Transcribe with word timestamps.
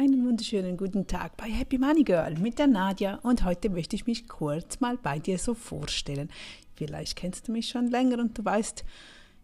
Einen 0.00 0.24
wunderschönen 0.24 0.76
guten 0.76 1.08
Tag 1.08 1.36
bei 1.36 1.50
Happy 1.50 1.76
Money 1.76 2.04
Girl 2.04 2.38
mit 2.38 2.60
der 2.60 2.68
Nadja 2.68 3.18
und 3.24 3.44
heute 3.44 3.68
möchte 3.68 3.96
ich 3.96 4.06
mich 4.06 4.28
kurz 4.28 4.78
mal 4.78 4.96
bei 4.96 5.18
dir 5.18 5.38
so 5.38 5.54
vorstellen. 5.54 6.30
Vielleicht 6.76 7.16
kennst 7.16 7.48
du 7.48 7.52
mich 7.52 7.68
schon 7.68 7.88
länger 7.88 8.20
und 8.20 8.38
du 8.38 8.44
weißt 8.44 8.84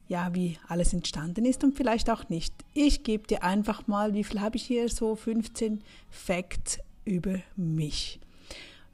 ja, 0.07 0.33
wie 0.33 0.57
alles 0.69 0.93
entstanden 0.93 1.45
ist 1.45 1.65
und 1.65 1.77
vielleicht 1.77 2.09
auch 2.09 2.29
nicht. 2.29 2.55
Ich 2.73 3.03
gebe 3.03 3.27
dir 3.27 3.43
einfach 3.43 3.89
mal, 3.89 4.15
wie 4.15 4.23
viel 4.23 4.41
habe 4.41 4.55
ich 4.55 4.63
hier 4.63 4.89
so 4.89 5.17
15 5.17 5.83
Facts 6.09 6.79
über 7.05 7.41
mich. 7.57 8.21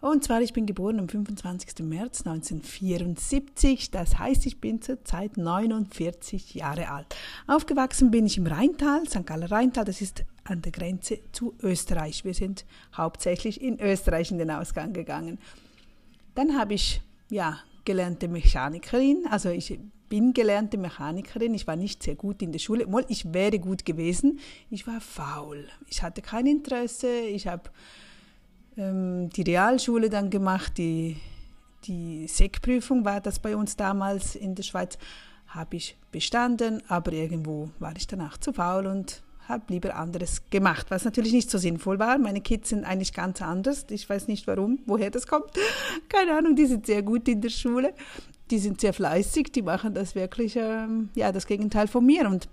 Und 0.01 0.25
zwar, 0.25 0.41
ich 0.41 0.55
bin 0.55 0.65
geboren 0.65 0.99
am 0.99 1.09
25. 1.09 1.85
März 1.85 2.27
1974. 2.27 3.91
Das 3.91 4.19
heißt, 4.19 4.47
ich 4.47 4.61
bin 4.61 4.81
zurzeit 4.81 5.37
49 5.37 6.55
Jahre 6.55 6.91
alt. 6.91 7.15
Aufgewachsen 7.47 8.11
bin 8.11 8.25
ich 8.25 8.39
im 8.39 8.47
Rheintal, 8.47 9.07
St. 9.07 9.27
Galler 9.27 9.51
Rheintal. 9.51 9.85
Das 9.85 10.01
ist 10.01 10.25
an 10.45 10.63
der 10.63 10.73
Grenze 10.73 11.19
zu 11.33 11.55
Österreich. 11.63 12.25
Wir 12.25 12.35
sind 12.35 12.65
hauptsächlich 12.97 13.61
in 13.61 13.79
Österreich 13.79 14.31
in 14.31 14.39
den 14.39 14.51
Ausgang 14.51 14.95
gegangen. 14.95 15.39
Dann 16.35 16.59
habe 16.59 16.75
ich 16.75 17.03
ja 17.29 17.59
gelernte 17.85 18.29
Mechanikerin. 18.29 19.27
Also 19.31 19.51
ich 19.51 19.79
bin 20.09 20.33
gelernte 20.33 20.79
Mechanikerin. 20.79 21.53
Ich 21.53 21.67
war 21.67 21.77
nicht 21.77 22.03
sehr 22.03 22.15
gut 22.15 22.41
in 22.41 22.53
der 22.53 22.59
Schule. 22.59 22.87
Ich 23.09 23.35
wäre 23.35 23.59
gut 23.59 23.85
gewesen. 23.85 24.41
Ich 24.71 24.87
war 24.87 25.01
faul. 25.01 25.69
Ich 25.89 26.03
hatte 26.03 26.23
kein 26.23 26.47
Interesse. 26.47 27.21
Ich 27.21 27.47
habe 27.47 27.71
ähm, 28.77 29.31
die 29.31 29.43
Realschule 29.43 30.09
dann 30.09 30.31
gemacht, 30.31 30.79
die, 30.79 31.17
die 31.85 32.27
SEC-Prüfung 32.27 33.05
war 33.05 33.21
das 33.21 33.39
bei 33.39 33.57
uns 33.57 33.77
damals 33.77 34.35
in 34.35 34.55
der 34.55 34.63
Schweiz, 34.63 34.99
habe 35.49 35.77
ich 35.77 35.97
bestanden, 36.13 36.83
aber 36.89 37.13
irgendwo 37.13 37.71
war 37.79 37.95
ich 37.97 38.07
danach 38.07 38.39
zu 38.39 38.53
faul 38.53 38.87
und 38.87 39.23
habe 39.49 39.65
lieber 39.69 39.97
anderes 39.97 40.49
gemacht, 40.49 40.87
was 40.91 41.05
natürlich 41.05 41.33
nicht 41.33 41.51
so 41.51 41.59
sinnvoll 41.59 41.99
war. 41.99 42.19
Meine 42.19 42.41
Kids 42.41 42.71
sind 42.71 42.85
eigentlich 42.85 43.13
ganz 43.13 43.43
anders. 43.43 43.85
Ich 43.91 44.09
weiß 44.09 44.29
nicht 44.29 44.47
warum, 44.47 44.79
woher 44.87 45.11
das 45.11 45.27
kommt. 45.27 45.51
Keine 46.09 46.37
Ahnung, 46.37 46.55
die 46.55 46.67
sind 46.67 46.87
sehr 46.87 47.03
gut 47.03 47.29
in 47.29 47.41
der 47.41 47.51
Schule. 47.51 47.93
Die 48.51 48.59
sind 48.59 48.81
sehr 48.81 48.93
fleißig, 48.93 49.53
die 49.53 49.63
machen 49.63 49.95
das 49.95 50.15
wirklich, 50.15 50.57
ähm, 50.57 51.11
ja, 51.15 51.31
das 51.33 51.47
Gegenteil 51.47 51.89
von 51.89 52.07
mir. 52.07 52.29
Und 52.29 52.49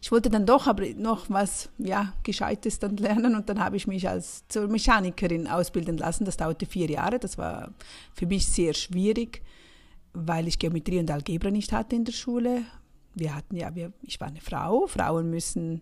ich 0.00 0.12
wollte 0.12 0.30
dann 0.30 0.46
doch 0.46 0.66
aber 0.66 0.84
noch 0.96 1.28
was 1.28 1.70
ja, 1.78 2.12
Gescheites 2.22 2.78
dann 2.78 2.96
lernen 2.96 3.34
und 3.34 3.48
dann 3.48 3.60
habe 3.60 3.76
ich 3.76 3.86
mich 3.86 4.08
als 4.08 4.46
zur 4.48 4.68
Mechanikerin 4.68 5.46
ausbilden 5.46 5.98
lassen. 5.98 6.24
Das 6.24 6.36
dauerte 6.36 6.66
vier 6.66 6.88
Jahre. 6.88 7.18
Das 7.18 7.38
war 7.38 7.72
für 8.14 8.26
mich 8.26 8.46
sehr 8.46 8.74
schwierig, 8.74 9.42
weil 10.12 10.48
ich 10.48 10.58
Geometrie 10.58 10.98
und 10.98 11.10
Algebra 11.10 11.50
nicht 11.50 11.72
hatte 11.72 11.96
in 11.96 12.04
der 12.04 12.12
Schule. 12.12 12.62
Wir 13.14 13.34
hatten 13.34 13.56
ja, 13.56 13.74
wir, 13.74 13.92
ich 14.02 14.20
war 14.20 14.28
eine 14.28 14.40
Frau. 14.40 14.86
Frauen 14.86 15.30
müssen 15.30 15.80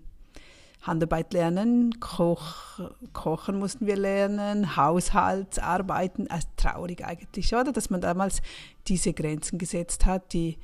Handarbeit 0.82 1.32
lernen, 1.32 1.98
Koch, 1.98 2.78
Kochen 3.14 3.58
mussten 3.58 3.86
wir 3.86 3.96
lernen, 3.96 4.76
Haushaltsarbeiten. 4.76 6.30
Also 6.30 6.46
traurig 6.56 7.04
eigentlich, 7.04 7.54
oder? 7.54 7.72
Dass 7.72 7.88
man 7.88 8.02
damals 8.02 8.42
diese 8.86 9.14
Grenzen 9.14 9.58
gesetzt 9.58 10.04
hat, 10.04 10.32
die 10.34 10.58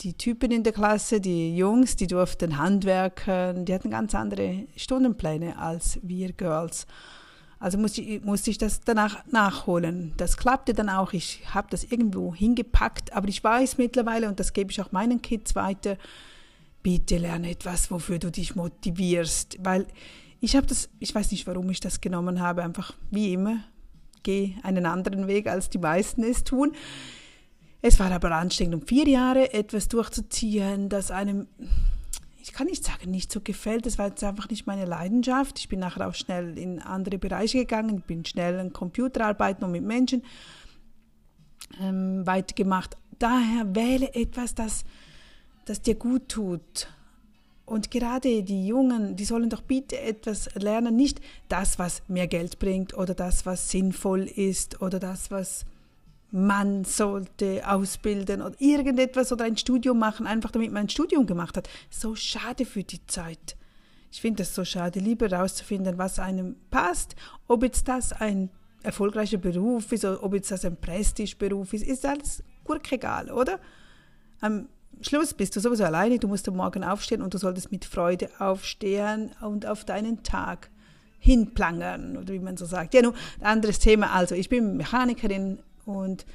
die 0.00 0.14
Typen 0.14 0.50
in 0.52 0.62
der 0.62 0.72
Klasse, 0.72 1.20
die 1.20 1.56
Jungs, 1.56 1.96
die 1.96 2.06
durften 2.06 2.58
handwerken, 2.58 3.64
die 3.64 3.74
hatten 3.74 3.90
ganz 3.90 4.14
andere 4.14 4.66
Stundenpläne 4.76 5.58
als 5.58 5.98
wir 6.02 6.32
Girls. 6.32 6.86
Also 7.60 7.76
musste 7.76 8.02
ich, 8.02 8.22
musste 8.22 8.50
ich 8.50 8.58
das 8.58 8.80
danach 8.80 9.26
nachholen. 9.26 10.14
Das 10.16 10.36
klappte 10.36 10.74
dann 10.74 10.88
auch. 10.88 11.12
Ich 11.12 11.42
habe 11.52 11.66
das 11.70 11.82
irgendwo 11.82 12.32
hingepackt, 12.32 13.12
aber 13.12 13.26
ich 13.28 13.42
weiß 13.42 13.78
mittlerweile, 13.78 14.28
und 14.28 14.38
das 14.38 14.52
gebe 14.52 14.70
ich 14.70 14.80
auch 14.80 14.92
meinen 14.92 15.20
Kids 15.22 15.56
weiter, 15.56 15.96
bitte 16.84 17.18
lerne 17.18 17.50
etwas, 17.50 17.90
wofür 17.90 18.20
du 18.20 18.30
dich 18.30 18.54
motivierst. 18.54 19.58
Weil 19.64 19.86
ich 20.40 20.54
habe 20.54 20.68
das, 20.68 20.88
ich 21.00 21.12
weiß 21.12 21.32
nicht, 21.32 21.48
warum 21.48 21.68
ich 21.70 21.80
das 21.80 22.00
genommen 22.00 22.40
habe, 22.40 22.62
einfach 22.62 22.94
wie 23.10 23.32
immer, 23.32 23.64
gehe 24.22 24.54
einen 24.62 24.86
anderen 24.86 25.26
Weg, 25.26 25.48
als 25.48 25.68
die 25.68 25.78
meisten 25.78 26.22
es 26.22 26.44
tun. 26.44 26.76
Es 27.80 28.00
war 28.00 28.10
aber 28.10 28.32
anstrengend, 28.32 28.74
um 28.74 28.86
vier 28.86 29.06
Jahre 29.06 29.52
etwas 29.52 29.88
durchzuziehen, 29.88 30.88
das 30.88 31.10
einem, 31.10 31.46
ich 32.42 32.52
kann 32.52 32.66
nicht 32.66 32.84
sagen, 32.84 33.10
nicht 33.10 33.30
so 33.30 33.40
gefällt. 33.40 33.86
Das 33.86 33.98
war 33.98 34.08
jetzt 34.08 34.24
einfach 34.24 34.48
nicht 34.50 34.66
meine 34.66 34.84
Leidenschaft. 34.84 35.58
Ich 35.60 35.68
bin 35.68 35.78
nachher 35.78 36.08
auch 36.08 36.14
schnell 36.14 36.58
in 36.58 36.80
andere 36.80 37.18
Bereiche 37.18 37.58
gegangen, 37.58 38.02
bin 38.06 38.24
schnell 38.24 38.58
an 38.58 38.72
Computerarbeiten 38.72 39.64
und 39.64 39.72
mit 39.72 39.84
Menschen 39.84 40.24
ähm, 41.80 42.26
weitergemacht. 42.26 42.96
Daher 43.18 43.74
wähle 43.74 44.12
etwas, 44.14 44.54
das, 44.54 44.84
das 45.64 45.80
dir 45.80 45.94
gut 45.94 46.28
tut. 46.28 46.88
Und 47.64 47.90
gerade 47.90 48.42
die 48.42 48.66
Jungen, 48.66 49.14
die 49.14 49.24
sollen 49.26 49.50
doch 49.50 49.60
bitte 49.60 50.00
etwas 50.00 50.48
lernen, 50.54 50.96
nicht 50.96 51.20
das, 51.48 51.78
was 51.78 52.02
mehr 52.08 52.26
Geld 52.26 52.58
bringt 52.58 52.94
oder 52.94 53.14
das, 53.14 53.44
was 53.44 53.70
sinnvoll 53.70 54.22
ist 54.22 54.80
oder 54.80 54.98
das, 54.98 55.30
was 55.30 55.66
man 56.30 56.84
sollte 56.84 57.62
ausbilden 57.66 58.42
oder 58.42 58.54
irgendetwas 58.58 59.32
oder 59.32 59.44
ein 59.44 59.56
Studium 59.56 59.98
machen, 59.98 60.26
einfach 60.26 60.50
damit 60.50 60.72
man 60.72 60.82
ein 60.82 60.88
Studium 60.88 61.26
gemacht 61.26 61.56
hat. 61.56 61.68
So 61.90 62.14
schade 62.14 62.64
für 62.64 62.82
die 62.82 63.06
Zeit. 63.06 63.56
Ich 64.10 64.20
finde 64.20 64.42
es 64.42 64.54
so 64.54 64.64
schade, 64.64 65.00
lieber 65.00 65.28
herauszufinden, 65.28 65.98
was 65.98 66.18
einem 66.18 66.56
passt, 66.70 67.14
ob 67.46 67.62
jetzt 67.62 67.88
das 67.88 68.12
ein 68.12 68.50
erfolgreicher 68.82 69.38
Beruf 69.38 69.90
ist 69.92 70.04
oder 70.04 70.22
ob 70.22 70.34
jetzt 70.34 70.50
das 70.50 70.64
ein 70.64 70.76
Prestigeberuf 70.76 71.72
ist, 71.72 71.86
ist 71.86 72.06
alles 72.06 72.42
egal, 72.90 73.30
oder? 73.30 73.58
Am 74.40 74.68
Schluss 75.00 75.34
bist 75.34 75.56
du 75.56 75.60
sowieso 75.60 75.84
alleine, 75.84 76.18
du 76.18 76.28
musst 76.28 76.48
am 76.48 76.56
Morgen 76.56 76.84
aufstehen 76.84 77.22
und 77.22 77.34
du 77.34 77.38
solltest 77.38 77.72
mit 77.72 77.84
Freude 77.84 78.28
aufstehen 78.38 79.30
und 79.40 79.66
auf 79.66 79.84
deinen 79.84 80.22
Tag 80.22 80.70
hinplangern, 81.18 82.16
oder 82.16 82.32
wie 82.32 82.38
man 82.38 82.56
so 82.56 82.64
sagt. 82.64 82.94
Ja, 82.94 83.02
nun, 83.02 83.14
ein 83.40 83.46
anderes 83.46 83.78
Thema. 83.78 84.12
Also, 84.12 84.34
ich 84.34 84.48
bin 84.48 84.76
Mechanikerin, 84.76 85.58
und 85.88 86.26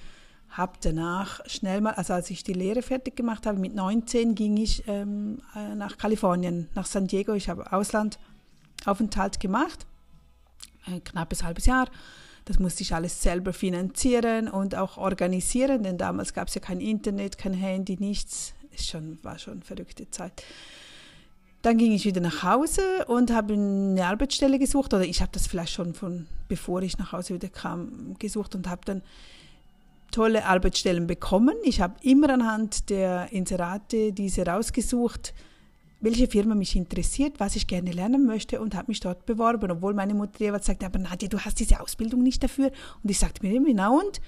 habe 0.49 0.73
danach 0.81 1.41
schnell 1.47 1.81
mal, 1.81 1.93
also 1.93 2.13
als 2.13 2.29
ich 2.29 2.43
die 2.43 2.53
Lehre 2.53 2.81
fertig 2.81 3.15
gemacht 3.15 3.45
habe, 3.45 3.59
mit 3.59 3.73
19 3.73 4.35
ging 4.35 4.57
ich 4.57 4.83
ähm, 4.87 5.41
äh, 5.55 5.75
nach 5.75 5.97
Kalifornien, 5.97 6.69
nach 6.75 6.85
San 6.85 7.07
Diego. 7.07 7.33
Ich 7.33 7.49
habe 7.49 7.71
Auslandaufenthalt 7.71 9.39
gemacht, 9.39 9.85
ein 10.85 11.03
knappes 11.03 11.43
halbes 11.43 11.65
Jahr. 11.65 11.87
Das 12.45 12.59
musste 12.59 12.83
ich 12.83 12.93
alles 12.93 13.21
selber 13.21 13.53
finanzieren 13.53 14.49
und 14.49 14.75
auch 14.75 14.97
organisieren, 14.97 15.83
denn 15.83 15.97
damals 15.97 16.33
gab 16.33 16.49
es 16.49 16.55
ja 16.55 16.61
kein 16.61 16.81
Internet, 16.81 17.37
kein 17.37 17.53
Handy, 17.53 17.97
nichts. 17.97 18.53
Es 18.75 18.85
schon, 18.85 19.17
war 19.23 19.39
schon 19.39 19.53
eine 19.53 19.61
verrückte 19.61 20.09
Zeit. 20.11 20.43
Dann 21.61 21.77
ging 21.77 21.93
ich 21.93 22.03
wieder 22.03 22.19
nach 22.19 22.43
Hause 22.43 22.81
und 23.07 23.31
habe 23.31 23.53
eine 23.53 24.05
Arbeitsstelle 24.05 24.59
gesucht, 24.59 24.93
oder 24.93 25.05
ich 25.05 25.21
habe 25.21 25.31
das 25.31 25.47
vielleicht 25.47 25.71
schon 25.71 25.93
von 25.93 26.27
bevor 26.49 26.81
ich 26.81 26.97
nach 26.97 27.13
Hause 27.13 27.33
wieder 27.33 27.49
kam 27.49 28.15
gesucht 28.19 28.53
und 28.53 28.67
habe 28.67 28.81
dann 28.85 29.01
tolle 30.13 30.45
Arbeitsstellen 30.45 31.07
bekommen. 31.07 31.55
Ich 31.63 31.81
habe 31.81 31.95
immer 32.01 32.29
anhand 32.29 32.89
der 32.89 33.33
Inserate 33.33 34.13
diese 34.13 34.45
rausgesucht, 34.45 35.33
welche 35.99 36.27
Firma 36.27 36.55
mich 36.55 36.75
interessiert, 36.75 37.39
was 37.39 37.55
ich 37.55 37.67
gerne 37.67 37.91
lernen 37.91 38.25
möchte 38.25 38.61
und 38.61 38.75
habe 38.75 38.89
mich 38.89 38.99
dort 38.99 39.25
beworben, 39.25 39.71
obwohl 39.71 39.93
meine 39.93 40.13
Mutter 40.13 40.39
jeweils 40.39 40.65
sagte, 40.65 40.85
aber 40.85 40.99
Nadja, 40.99 41.27
du 41.29 41.39
hast 41.39 41.59
diese 41.59 41.79
Ausbildung 41.79 42.23
nicht 42.23 42.43
dafür. 42.43 42.71
Und 43.03 43.09
ich 43.09 43.19
sagte 43.19 43.45
mir 43.45 43.55
immer, 43.55 43.67
genau 43.67 43.99
und 43.99 44.21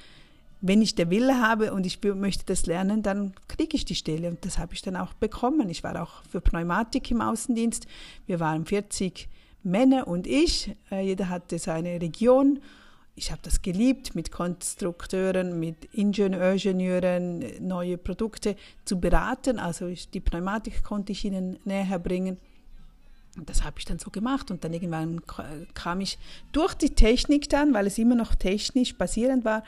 wenn 0.62 0.82
ich 0.82 0.96
der 0.96 1.10
Wille 1.10 1.42
habe 1.42 1.74
und 1.74 1.86
ich 1.86 2.02
möchte 2.04 2.46
das 2.46 2.66
lernen, 2.66 3.04
dann 3.04 3.34
kriege 3.48 3.76
ich 3.76 3.86
die 3.86 3.94
Stelle 3.94 4.30
und 4.30 4.44
das 4.46 4.58
habe 4.58 4.74
ich 4.74 4.82
dann 4.82 4.96
auch 4.96 5.14
bekommen. 5.14 5.70
Ich 5.70 5.84
war 5.84 6.02
auch 6.02 6.24
für 6.30 6.42
Pneumatik 6.42 7.12
im 7.12 7.22
Außendienst. 7.22 7.86
Wir 8.26 8.40
waren 8.40 8.66
40 8.66 9.30
Männer 9.64 10.08
und 10.08 10.28
ich. 10.28 10.76
Äh, 10.90 11.06
jeder 11.06 11.30
hatte 11.30 11.60
seine 11.60 12.02
Region 12.02 12.60
ich 13.16 13.32
habe 13.32 13.42
das 13.44 13.62
geliebt, 13.62 14.14
mit 14.14 14.32
Konstrukteuren, 14.32 15.58
mit 15.60 15.86
Ingenieuren 15.94 17.46
neue 17.66 17.98
Produkte 17.98 18.58
zu 18.84 19.00
beraten. 19.00 19.58
Also 19.58 19.88
ich, 19.88 20.10
die 20.10 20.20
Pneumatik 20.20 20.84
konnte 20.84 21.14
ich 21.14 21.24
ihnen 21.24 21.58
näher 21.64 21.98
bringen. 21.98 22.38
Das 23.46 23.64
habe 23.64 23.80
ich 23.80 23.86
dann 23.86 24.00
so 24.00 24.12
gemacht 24.12 24.52
und 24.52 24.64
dann 24.64 24.74
irgendwann 24.74 25.22
kam 25.74 26.02
ich 26.02 26.18
durch 26.52 26.74
die 26.74 26.92
Technik 26.92 27.50
dann, 27.50 27.74
weil 27.74 27.88
es 27.88 27.98
immer 27.98 28.16
noch 28.16 28.36
technisch 28.36 28.98
basierend 28.98 29.44
war, 29.44 29.64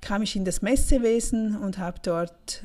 kam 0.00 0.22
ich 0.22 0.34
in 0.34 0.44
das 0.44 0.62
Messewesen 0.62 1.56
und 1.56 1.78
habe 1.78 2.00
dort 2.02 2.64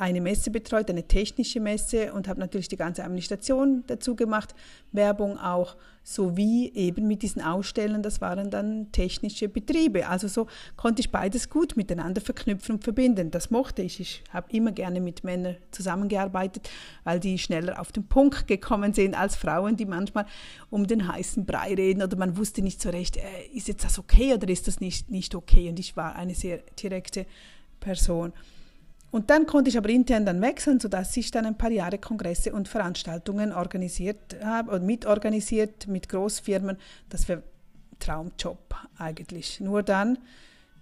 eine 0.00 0.22
Messe 0.22 0.50
betreut, 0.50 0.88
eine 0.88 1.06
technische 1.06 1.60
Messe 1.60 2.14
und 2.14 2.26
habe 2.26 2.40
natürlich 2.40 2.68
die 2.68 2.76
ganze 2.76 3.04
Administration 3.04 3.84
dazu 3.86 4.16
gemacht, 4.16 4.54
Werbung 4.92 5.38
auch, 5.38 5.76
sowie 6.02 6.72
eben 6.74 7.06
mit 7.06 7.20
diesen 7.20 7.42
Ausstellen, 7.42 8.02
das 8.02 8.22
waren 8.22 8.50
dann 8.50 8.90
technische 8.92 9.50
Betriebe. 9.50 10.08
Also 10.08 10.26
so 10.26 10.46
konnte 10.76 11.00
ich 11.00 11.10
beides 11.10 11.50
gut 11.50 11.76
miteinander 11.76 12.22
verknüpfen 12.22 12.76
und 12.76 12.84
verbinden. 12.84 13.30
Das 13.30 13.50
mochte 13.50 13.82
ich. 13.82 14.00
Ich 14.00 14.24
habe 14.32 14.50
immer 14.56 14.72
gerne 14.72 15.02
mit 15.02 15.22
Männern 15.22 15.56
zusammengearbeitet, 15.70 16.70
weil 17.04 17.20
die 17.20 17.38
schneller 17.38 17.78
auf 17.78 17.92
den 17.92 18.04
Punkt 18.04 18.48
gekommen 18.48 18.94
sind 18.94 19.14
als 19.14 19.36
Frauen, 19.36 19.76
die 19.76 19.84
manchmal 19.84 20.24
um 20.70 20.86
den 20.86 21.06
heißen 21.06 21.44
Brei 21.44 21.74
reden 21.74 22.02
oder 22.02 22.16
man 22.16 22.38
wusste 22.38 22.62
nicht 22.62 22.80
so 22.80 22.88
recht, 22.88 23.18
äh, 23.18 23.22
ist 23.52 23.68
jetzt 23.68 23.84
das 23.84 23.98
okay 23.98 24.32
oder 24.32 24.48
ist 24.48 24.66
das 24.66 24.80
nicht, 24.80 25.10
nicht 25.10 25.34
okay? 25.34 25.68
Und 25.68 25.78
ich 25.78 25.94
war 25.94 26.16
eine 26.16 26.34
sehr 26.34 26.62
direkte 26.78 27.26
Person. 27.80 28.32
Und 29.10 29.30
dann 29.30 29.46
konnte 29.46 29.70
ich 29.70 29.76
aber 29.78 29.88
intern 29.88 30.24
dann 30.24 30.40
wechseln, 30.40 30.78
sodass 30.78 31.16
ich 31.16 31.30
dann 31.30 31.46
ein 31.46 31.58
paar 31.58 31.70
Jahre 31.70 31.98
Kongresse 31.98 32.52
und 32.52 32.68
Veranstaltungen 32.68 33.52
organisiert 33.52 34.36
habe 34.44 34.70
und 34.70 34.86
mitorganisiert 34.86 35.88
mit 35.88 36.08
Großfirmen. 36.08 36.76
Das 37.08 37.28
war 37.28 37.42
Traumjob 37.98 38.74
eigentlich. 38.98 39.60
Nur 39.60 39.82
dann 39.82 40.18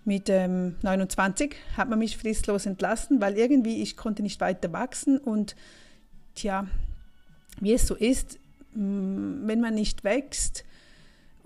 mit 0.04 0.28
ähm, 0.28 0.76
29 0.82 1.56
hat 1.76 1.88
man 1.88 1.98
mich 1.98 2.16
fristlos 2.16 2.66
entlassen, 2.66 3.20
weil 3.20 3.36
irgendwie 3.36 3.82
ich 3.82 3.96
konnte 3.96 4.22
nicht 4.22 4.40
weiter 4.40 4.72
wachsen 4.72 5.18
und 5.18 5.56
tja, 6.34 6.66
wie 7.60 7.72
es 7.72 7.86
so 7.86 7.94
ist, 7.94 8.38
wenn 8.72 9.60
man 9.60 9.74
nicht 9.74 10.04
wächst 10.04 10.64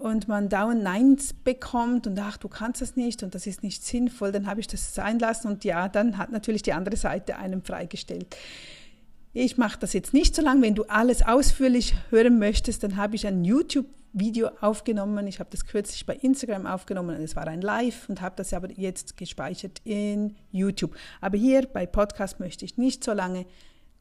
und 0.03 0.27
man 0.29 0.49
dauernd 0.49 0.83
Neins 0.83 1.33
bekommt 1.33 2.07
und 2.07 2.19
ach, 2.19 2.37
du 2.37 2.49
kannst 2.49 2.83
das 2.83 2.97
nicht 2.97 3.23
und 3.23 3.35
das 3.35 3.47
ist 3.47 3.63
nicht 3.63 3.85
sinnvoll, 3.85 4.33
dann 4.33 4.47
habe 4.47 4.61
ich 4.61 4.67
das 4.67 4.95
sein 4.95 5.19
lassen 5.19 5.49
und 5.49 5.65
ja, 5.65 5.89
dann 5.89 6.19
hat 6.19 6.33
natürlich 6.33 6.63
die 6.63 6.73
andere 6.73 6.97
Seite 6.97 7.37
einem 7.37 7.63
freigestellt. 7.63 8.37
Ich 9.33 9.57
mache 9.57 9.79
das 9.79 9.93
jetzt 9.93 10.13
nicht 10.13 10.35
so 10.35 10.43
lange. 10.43 10.63
Wenn 10.63 10.75
du 10.75 10.85
alles 10.85 11.23
ausführlich 11.23 11.95
hören 12.11 12.39
möchtest, 12.39 12.83
dann 12.83 12.97
habe 12.97 13.15
ich 13.15 13.27
ein 13.27 13.45
YouTube 13.45 13.87
Video 14.13 14.51
aufgenommen. 14.61 15.27
Ich 15.27 15.41
habe 15.41 15.49
das 15.51 15.65
kürzlich 15.65 16.05
bei 16.05 16.15
Instagram 16.17 16.67
aufgenommen. 16.67 17.17
Es 17.23 17.35
war 17.35 17.47
ein 17.47 17.63
Live 17.63 18.11
und 18.11 18.21
habe 18.21 18.35
das 18.37 18.53
aber 18.53 18.71
jetzt 18.71 19.17
gespeichert 19.17 19.81
in 19.85 20.37
YouTube. 20.51 20.95
Aber 21.23 21.39
hier 21.39 21.67
bei 21.67 21.87
Podcast 21.87 22.39
möchte 22.39 22.67
ich 22.67 22.77
nicht 22.77 23.03
so 23.03 23.13
lange 23.13 23.47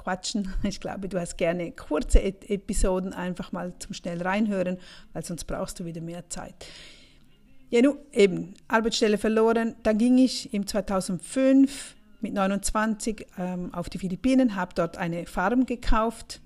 quatschen. 0.04 0.54
Ich 0.64 0.80
glaube, 0.80 1.10
du 1.10 1.20
hast 1.20 1.38
gerne 1.38 1.72
kurze 1.72 2.22
Episoden 2.22 3.14
einfach 3.14 3.52
mal 3.52 3.74
zum 3.80 3.94
schnell 3.94 4.22
reinhören, 4.22 4.78
weil 5.14 5.24
sonst 5.24 5.46
brauchst 5.46 5.80
du 5.80 5.86
wieder 5.86 6.02
mehr 6.02 6.30
Zeit. 6.30 6.56
Ja, 7.70 7.82
nun 7.82 7.98
eben, 8.12 8.54
Arbeitsstelle 8.68 9.18
verloren. 9.18 9.76
Dann 9.84 9.98
ging 9.98 10.18
ich 10.18 10.54
im 10.54 10.68
2005 10.68 11.96
mit 12.22 12.34
29 12.34 13.26
ähm, 13.38 13.74
auf 13.74 13.90
die 13.90 13.98
Philippinen, 13.98 14.56
habe 14.56 14.74
dort 14.76 14.98
eine 14.98 15.26
Farm 15.26 15.66
gekauft 15.66 16.42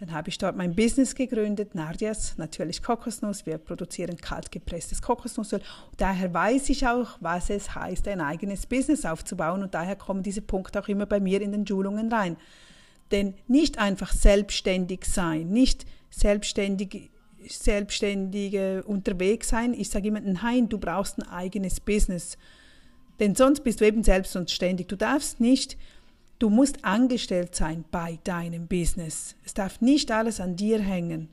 dann 0.00 0.12
habe 0.12 0.30
ich 0.30 0.38
dort 0.38 0.56
mein 0.56 0.74
Business 0.74 1.14
gegründet, 1.14 1.74
Nardias, 1.74 2.38
natürlich 2.38 2.82
Kokosnuss. 2.82 3.44
Wir 3.44 3.58
produzieren 3.58 4.16
kaltgepresstes 4.16 5.02
Kokosnussöl. 5.02 5.60
Daher 5.98 6.32
weiß 6.32 6.70
ich 6.70 6.86
auch, 6.86 7.18
was 7.20 7.50
es 7.50 7.74
heißt, 7.74 8.08
ein 8.08 8.22
eigenes 8.22 8.64
Business 8.64 9.04
aufzubauen. 9.04 9.62
Und 9.62 9.74
daher 9.74 9.96
kommen 9.96 10.22
diese 10.22 10.40
Punkte 10.40 10.80
auch 10.80 10.88
immer 10.88 11.04
bei 11.04 11.20
mir 11.20 11.42
in 11.42 11.52
den 11.52 11.66
Schulungen 11.66 12.10
rein. 12.10 12.38
Denn 13.10 13.34
nicht 13.48 13.78
einfach 13.78 14.12
selbstständig 14.12 15.04
sein, 15.04 15.48
nicht 15.48 15.86
selbstständig, 16.10 17.10
selbstständige 17.48 18.84
unterwegs 18.84 19.48
sein. 19.48 19.74
Ich 19.74 19.90
sage 19.90 20.08
immer, 20.08 20.20
nein, 20.20 20.68
du 20.68 20.78
brauchst 20.78 21.18
ein 21.18 21.28
eigenes 21.28 21.80
Business. 21.80 22.36
Denn 23.18 23.34
sonst 23.34 23.64
bist 23.64 23.80
du 23.80 23.86
eben 23.86 24.04
selbst 24.04 24.36
und 24.36 24.50
ständig. 24.50 24.88
Du 24.88 24.96
darfst 24.96 25.40
nicht 25.40 25.76
Du 26.40 26.48
musst 26.48 26.86
angestellt 26.86 27.54
sein 27.54 27.84
bei 27.90 28.18
deinem 28.24 28.66
Business. 28.66 29.36
Es 29.44 29.52
darf 29.52 29.82
nicht 29.82 30.10
alles 30.10 30.40
an 30.40 30.56
dir 30.56 30.80
hängen. 30.80 31.28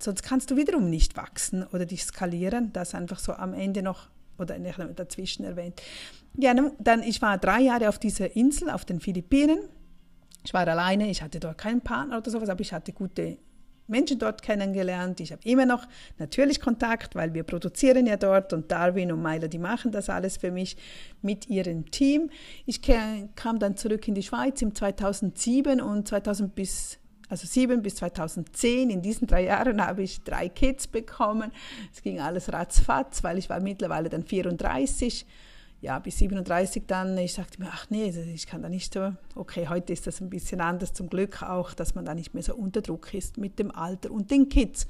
Sonst 0.00 0.24
kannst 0.24 0.50
du 0.50 0.56
wiederum 0.56 0.90
nicht 0.90 1.16
wachsen 1.16 1.64
oder 1.72 1.86
dich 1.86 2.02
skalieren. 2.04 2.72
Das 2.72 2.96
einfach 2.96 3.20
so 3.20 3.32
am 3.32 3.54
Ende 3.54 3.82
noch 3.82 4.08
oder 4.36 4.58
dazwischen 4.58 5.44
erwähnt. 5.44 5.80
Ja, 6.34 6.54
dann, 6.80 7.04
ich 7.04 7.22
war 7.22 7.38
drei 7.38 7.60
Jahre 7.60 7.88
auf 7.88 8.00
dieser 8.00 8.34
Insel, 8.34 8.68
auf 8.68 8.84
den 8.84 8.98
Philippinen. 8.98 9.60
Ich 10.44 10.54
war 10.54 10.66
alleine, 10.66 11.10
ich 11.10 11.22
hatte 11.22 11.40
dort 11.40 11.58
keinen 11.58 11.80
Partner 11.80 12.18
oder 12.18 12.30
sowas, 12.30 12.48
aber 12.48 12.60
ich 12.60 12.72
hatte 12.72 12.92
gute 12.92 13.38
Menschen 13.88 14.18
dort 14.18 14.42
kennengelernt. 14.42 15.20
Ich 15.20 15.32
habe 15.32 15.42
immer 15.44 15.66
noch 15.66 15.86
natürlich 16.18 16.60
Kontakt, 16.60 17.14
weil 17.14 17.34
wir 17.34 17.42
produzieren 17.44 18.06
ja 18.06 18.16
dort 18.16 18.52
und 18.52 18.70
Darwin 18.70 19.12
und 19.12 19.22
Myla, 19.22 19.48
die 19.48 19.58
machen 19.58 19.92
das 19.92 20.08
alles 20.10 20.36
für 20.36 20.50
mich 20.50 20.76
mit 21.22 21.48
ihrem 21.48 21.90
Team. 21.90 22.30
Ich 22.64 22.82
kam 22.82 23.58
dann 23.58 23.76
zurück 23.76 24.06
in 24.08 24.14
die 24.14 24.22
Schweiz 24.22 24.60
im 24.62 24.74
2007 24.74 25.80
und 25.80 26.08
2000 26.08 26.54
bis 26.54 26.98
also 27.28 27.44
7 27.44 27.82
bis 27.82 27.96
2010, 27.96 28.88
in 28.88 29.02
diesen 29.02 29.26
drei 29.26 29.46
Jahren 29.46 29.84
habe 29.84 30.04
ich 30.04 30.22
drei 30.22 30.48
Kids 30.48 30.86
bekommen. 30.86 31.50
Es 31.92 32.02
ging 32.02 32.20
alles 32.20 32.52
ratzfatz, 32.52 33.24
weil 33.24 33.36
ich 33.36 33.50
war 33.50 33.58
mittlerweile 33.58 34.08
dann 34.08 34.22
34 34.22 35.26
ja, 35.80 35.98
bis 35.98 36.18
37 36.18 36.84
dann, 36.86 37.16
ich 37.18 37.34
sagte 37.34 37.62
mir, 37.62 37.68
ach 37.70 37.86
nee, 37.90 38.08
ich 38.08 38.46
kann 38.46 38.62
da 38.62 38.68
nicht 38.68 38.92
so, 38.92 39.12
okay, 39.34 39.68
heute 39.68 39.92
ist 39.92 40.06
das 40.06 40.20
ein 40.20 40.30
bisschen 40.30 40.60
anders, 40.60 40.92
zum 40.92 41.08
Glück 41.08 41.42
auch, 41.42 41.74
dass 41.74 41.94
man 41.94 42.04
da 42.04 42.14
nicht 42.14 42.34
mehr 42.34 42.42
so 42.42 42.54
unter 42.54 42.80
Druck 42.80 43.12
ist 43.14 43.36
mit 43.36 43.58
dem 43.58 43.70
Alter 43.70 44.10
und 44.10 44.30
den 44.30 44.48
Kids. 44.48 44.86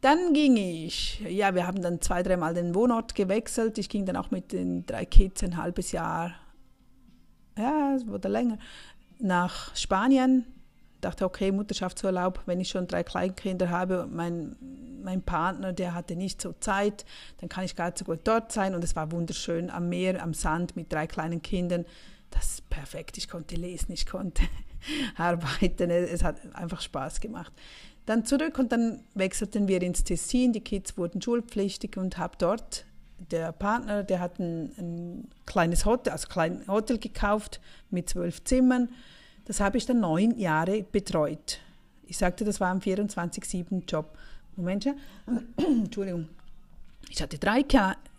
Dann 0.00 0.32
ging 0.32 0.56
ich, 0.56 1.20
ja, 1.28 1.54
wir 1.54 1.66
haben 1.66 1.82
dann 1.82 2.00
zwei, 2.00 2.22
dreimal 2.22 2.54
den 2.54 2.74
Wohnort 2.74 3.16
gewechselt. 3.16 3.78
Ich 3.78 3.88
ging 3.88 4.06
dann 4.06 4.14
auch 4.14 4.30
mit 4.30 4.52
den 4.52 4.86
drei 4.86 5.04
Kids 5.04 5.42
ein 5.42 5.56
halbes 5.56 5.90
Jahr, 5.90 6.34
ja, 7.56 7.96
es 7.96 8.06
wurde 8.06 8.28
länger, 8.28 8.58
nach 9.18 9.74
Spanien, 9.74 10.44
dachte, 11.00 11.24
okay, 11.24 11.52
Mutterschaftsurlaub, 11.52 12.42
wenn 12.46 12.60
ich 12.60 12.68
schon 12.68 12.86
drei 12.86 13.02
Kleinkinder 13.02 13.70
habe, 13.70 14.08
mein, 14.10 14.56
mein 15.02 15.22
Partner, 15.22 15.72
der 15.72 15.94
hatte 15.94 16.16
nicht 16.16 16.42
so 16.42 16.54
Zeit, 16.60 17.04
dann 17.40 17.48
kann 17.48 17.64
ich 17.64 17.76
gar 17.76 17.86
nicht 17.86 17.98
so 17.98 18.04
gut 18.04 18.20
dort 18.24 18.52
sein. 18.52 18.74
Und 18.74 18.82
es 18.82 18.96
war 18.96 19.12
wunderschön 19.12 19.70
am 19.70 19.88
Meer, 19.88 20.22
am 20.22 20.34
Sand 20.34 20.76
mit 20.76 20.92
drei 20.92 21.06
kleinen 21.06 21.42
Kindern. 21.42 21.84
Das 22.30 22.44
ist 22.46 22.70
perfekt. 22.70 23.16
Ich 23.18 23.28
konnte 23.28 23.56
lesen, 23.56 23.92
ich 23.92 24.06
konnte 24.06 24.42
arbeiten. 25.16 25.90
Es 25.90 26.24
hat 26.24 26.54
einfach 26.54 26.80
Spaß 26.80 27.20
gemacht. 27.20 27.52
Dann 28.06 28.24
zurück 28.24 28.58
und 28.58 28.72
dann 28.72 29.02
wechselten 29.14 29.68
wir 29.68 29.82
ins 29.82 30.02
Tessin. 30.04 30.52
Die 30.52 30.60
Kids 30.60 30.96
wurden 30.96 31.20
schulpflichtig 31.20 31.96
und 31.96 32.18
habe 32.18 32.36
dort 32.38 32.86
der 33.30 33.52
Partner, 33.52 34.04
der 34.04 34.20
hat 34.20 34.38
ein, 34.38 34.72
ein 34.78 35.28
kleines 35.44 35.84
Hotel, 35.84 36.12
also 36.12 36.28
klein 36.28 36.62
Hotel 36.68 36.98
gekauft 36.98 37.60
mit 37.90 38.08
zwölf 38.08 38.44
Zimmern 38.44 38.88
das 39.48 39.60
habe 39.60 39.78
ich 39.78 39.86
dann 39.86 40.00
neun 40.00 40.38
Jahre 40.38 40.82
betreut. 40.82 41.58
Ich 42.06 42.18
sagte, 42.18 42.44
das 42.44 42.60
war 42.60 42.70
ein 42.70 42.80
24-7-Job. 42.80 44.16
Moment, 44.56 44.84
ja. 44.84 44.94
Entschuldigung. 45.56 46.28
Ich 47.08 47.22
hatte 47.22 47.38
drei 47.38 47.64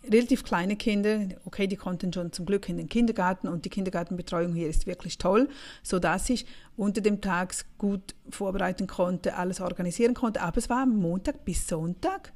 relativ 0.08 0.42
kleine 0.42 0.74
Kinder. 0.74 1.20
Okay, 1.44 1.68
die 1.68 1.76
konnten 1.76 2.12
schon 2.12 2.32
zum 2.32 2.46
Glück 2.46 2.68
in 2.68 2.78
den 2.78 2.88
Kindergarten 2.88 3.46
und 3.46 3.64
die 3.64 3.68
Kindergartenbetreuung 3.68 4.54
hier 4.54 4.68
ist 4.68 4.88
wirklich 4.88 5.18
toll, 5.18 5.48
sodass 5.84 6.28
ich 6.30 6.46
unter 6.76 7.00
dem 7.00 7.20
Tag 7.20 7.54
gut 7.78 8.16
vorbereiten 8.28 8.88
konnte, 8.88 9.36
alles 9.36 9.60
organisieren 9.60 10.14
konnte. 10.14 10.42
Aber 10.42 10.58
es 10.58 10.68
war 10.68 10.84
Montag 10.84 11.44
bis 11.44 11.68
Sonntag, 11.68 12.32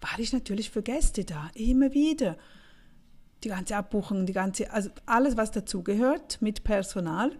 war 0.00 0.18
ich 0.18 0.32
natürlich 0.32 0.70
für 0.70 0.82
Gäste 0.82 1.24
da, 1.24 1.48
immer 1.54 1.92
wieder. 1.94 2.36
Die 3.44 3.50
ganze 3.50 3.76
Abbuchung, 3.76 4.26
die 4.26 4.32
ganze, 4.32 4.68
also 4.72 4.90
alles, 5.06 5.36
was 5.36 5.52
dazugehört 5.52 6.42
mit 6.42 6.64
Personal. 6.64 7.30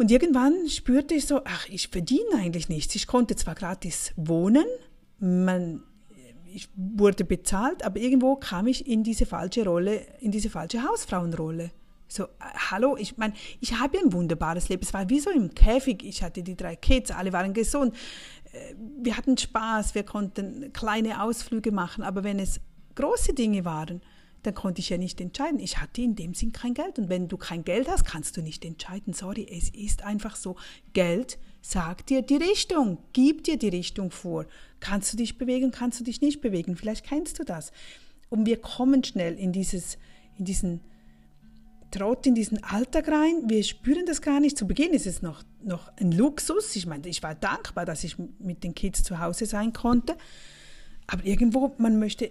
Und 0.00 0.10
irgendwann 0.10 0.66
spürte 0.66 1.12
ich 1.12 1.26
so, 1.26 1.42
ach, 1.44 1.68
ich 1.68 1.88
verdiene 1.88 2.36
eigentlich 2.36 2.70
nichts. 2.70 2.94
Ich 2.94 3.06
konnte 3.06 3.36
zwar 3.36 3.54
gratis 3.54 4.14
wohnen, 4.16 4.64
man, 5.18 5.82
ich 6.54 6.70
wurde 6.74 7.22
bezahlt, 7.22 7.84
aber 7.84 8.00
irgendwo 8.00 8.36
kam 8.36 8.66
ich 8.66 8.86
in 8.86 9.04
diese 9.04 9.26
falsche 9.26 9.62
Rolle, 9.62 10.00
in 10.20 10.30
diese 10.30 10.48
falsche 10.48 10.82
Hausfrauenrolle. 10.82 11.70
So, 12.08 12.28
hallo, 12.70 12.96
ich 12.96 13.18
meine, 13.18 13.34
ich 13.60 13.78
habe 13.78 13.98
ein 13.98 14.10
wunderbares 14.14 14.70
Leben. 14.70 14.82
Es 14.84 14.94
war 14.94 15.10
wie 15.10 15.20
so 15.20 15.28
im 15.28 15.54
Käfig. 15.54 16.02
Ich 16.02 16.22
hatte 16.22 16.42
die 16.42 16.56
drei 16.56 16.76
Kids, 16.76 17.10
alle 17.10 17.34
waren 17.34 17.52
gesund. 17.52 17.94
Äh, 18.52 18.74
wir 19.02 19.18
hatten 19.18 19.36
Spaß, 19.36 19.94
wir 19.94 20.04
konnten 20.04 20.72
kleine 20.72 21.22
Ausflüge 21.22 21.72
machen, 21.72 22.04
aber 22.04 22.24
wenn 22.24 22.38
es 22.38 22.58
große 22.94 23.34
Dinge 23.34 23.66
waren, 23.66 24.00
dann 24.42 24.54
konnte 24.54 24.80
ich 24.80 24.88
ja 24.88 24.96
nicht 24.96 25.20
entscheiden. 25.20 25.60
Ich 25.60 25.78
hatte 25.78 26.00
in 26.00 26.16
dem 26.16 26.34
Sinn 26.34 26.52
kein 26.52 26.74
Geld. 26.74 26.98
Und 26.98 27.08
wenn 27.08 27.28
du 27.28 27.36
kein 27.36 27.64
Geld 27.64 27.88
hast, 27.88 28.04
kannst 28.04 28.36
du 28.36 28.42
nicht 28.42 28.64
entscheiden. 28.64 29.12
Sorry, 29.12 29.46
es 29.50 29.68
ist 29.70 30.02
einfach 30.02 30.36
so. 30.36 30.56
Geld 30.92 31.38
sagt 31.60 32.08
dir 32.08 32.22
die 32.22 32.36
Richtung, 32.36 32.98
gibt 33.12 33.46
dir 33.46 33.58
die 33.58 33.68
Richtung 33.68 34.10
vor. 34.10 34.46
Kannst 34.80 35.12
du 35.12 35.18
dich 35.18 35.36
bewegen, 35.36 35.70
kannst 35.70 36.00
du 36.00 36.04
dich 36.04 36.22
nicht 36.22 36.40
bewegen. 36.40 36.76
Vielleicht 36.76 37.04
kennst 37.04 37.38
du 37.38 37.44
das. 37.44 37.72
Und 38.30 38.46
wir 38.46 38.56
kommen 38.58 39.04
schnell 39.04 39.38
in, 39.38 39.52
dieses, 39.52 39.98
in 40.38 40.46
diesen 40.46 40.80
Trott, 41.90 42.26
in 42.26 42.34
diesen 42.34 42.62
Alltag 42.64 43.08
rein. 43.08 43.42
Wir 43.48 43.62
spüren 43.62 44.06
das 44.06 44.22
gar 44.22 44.40
nicht. 44.40 44.56
Zu 44.56 44.66
Beginn 44.66 44.92
ist 44.92 45.06
es 45.06 45.20
noch, 45.20 45.42
noch 45.62 45.90
ein 45.98 46.12
Luxus. 46.12 46.74
Ich 46.76 46.86
meine, 46.86 47.08
ich 47.08 47.22
war 47.22 47.34
dankbar, 47.34 47.84
dass 47.84 48.04
ich 48.04 48.16
mit 48.38 48.64
den 48.64 48.74
Kids 48.74 49.02
zu 49.02 49.18
Hause 49.18 49.44
sein 49.44 49.72
konnte. 49.72 50.16
Aber 51.06 51.26
irgendwo, 51.26 51.74
man 51.78 51.98
möchte 51.98 52.30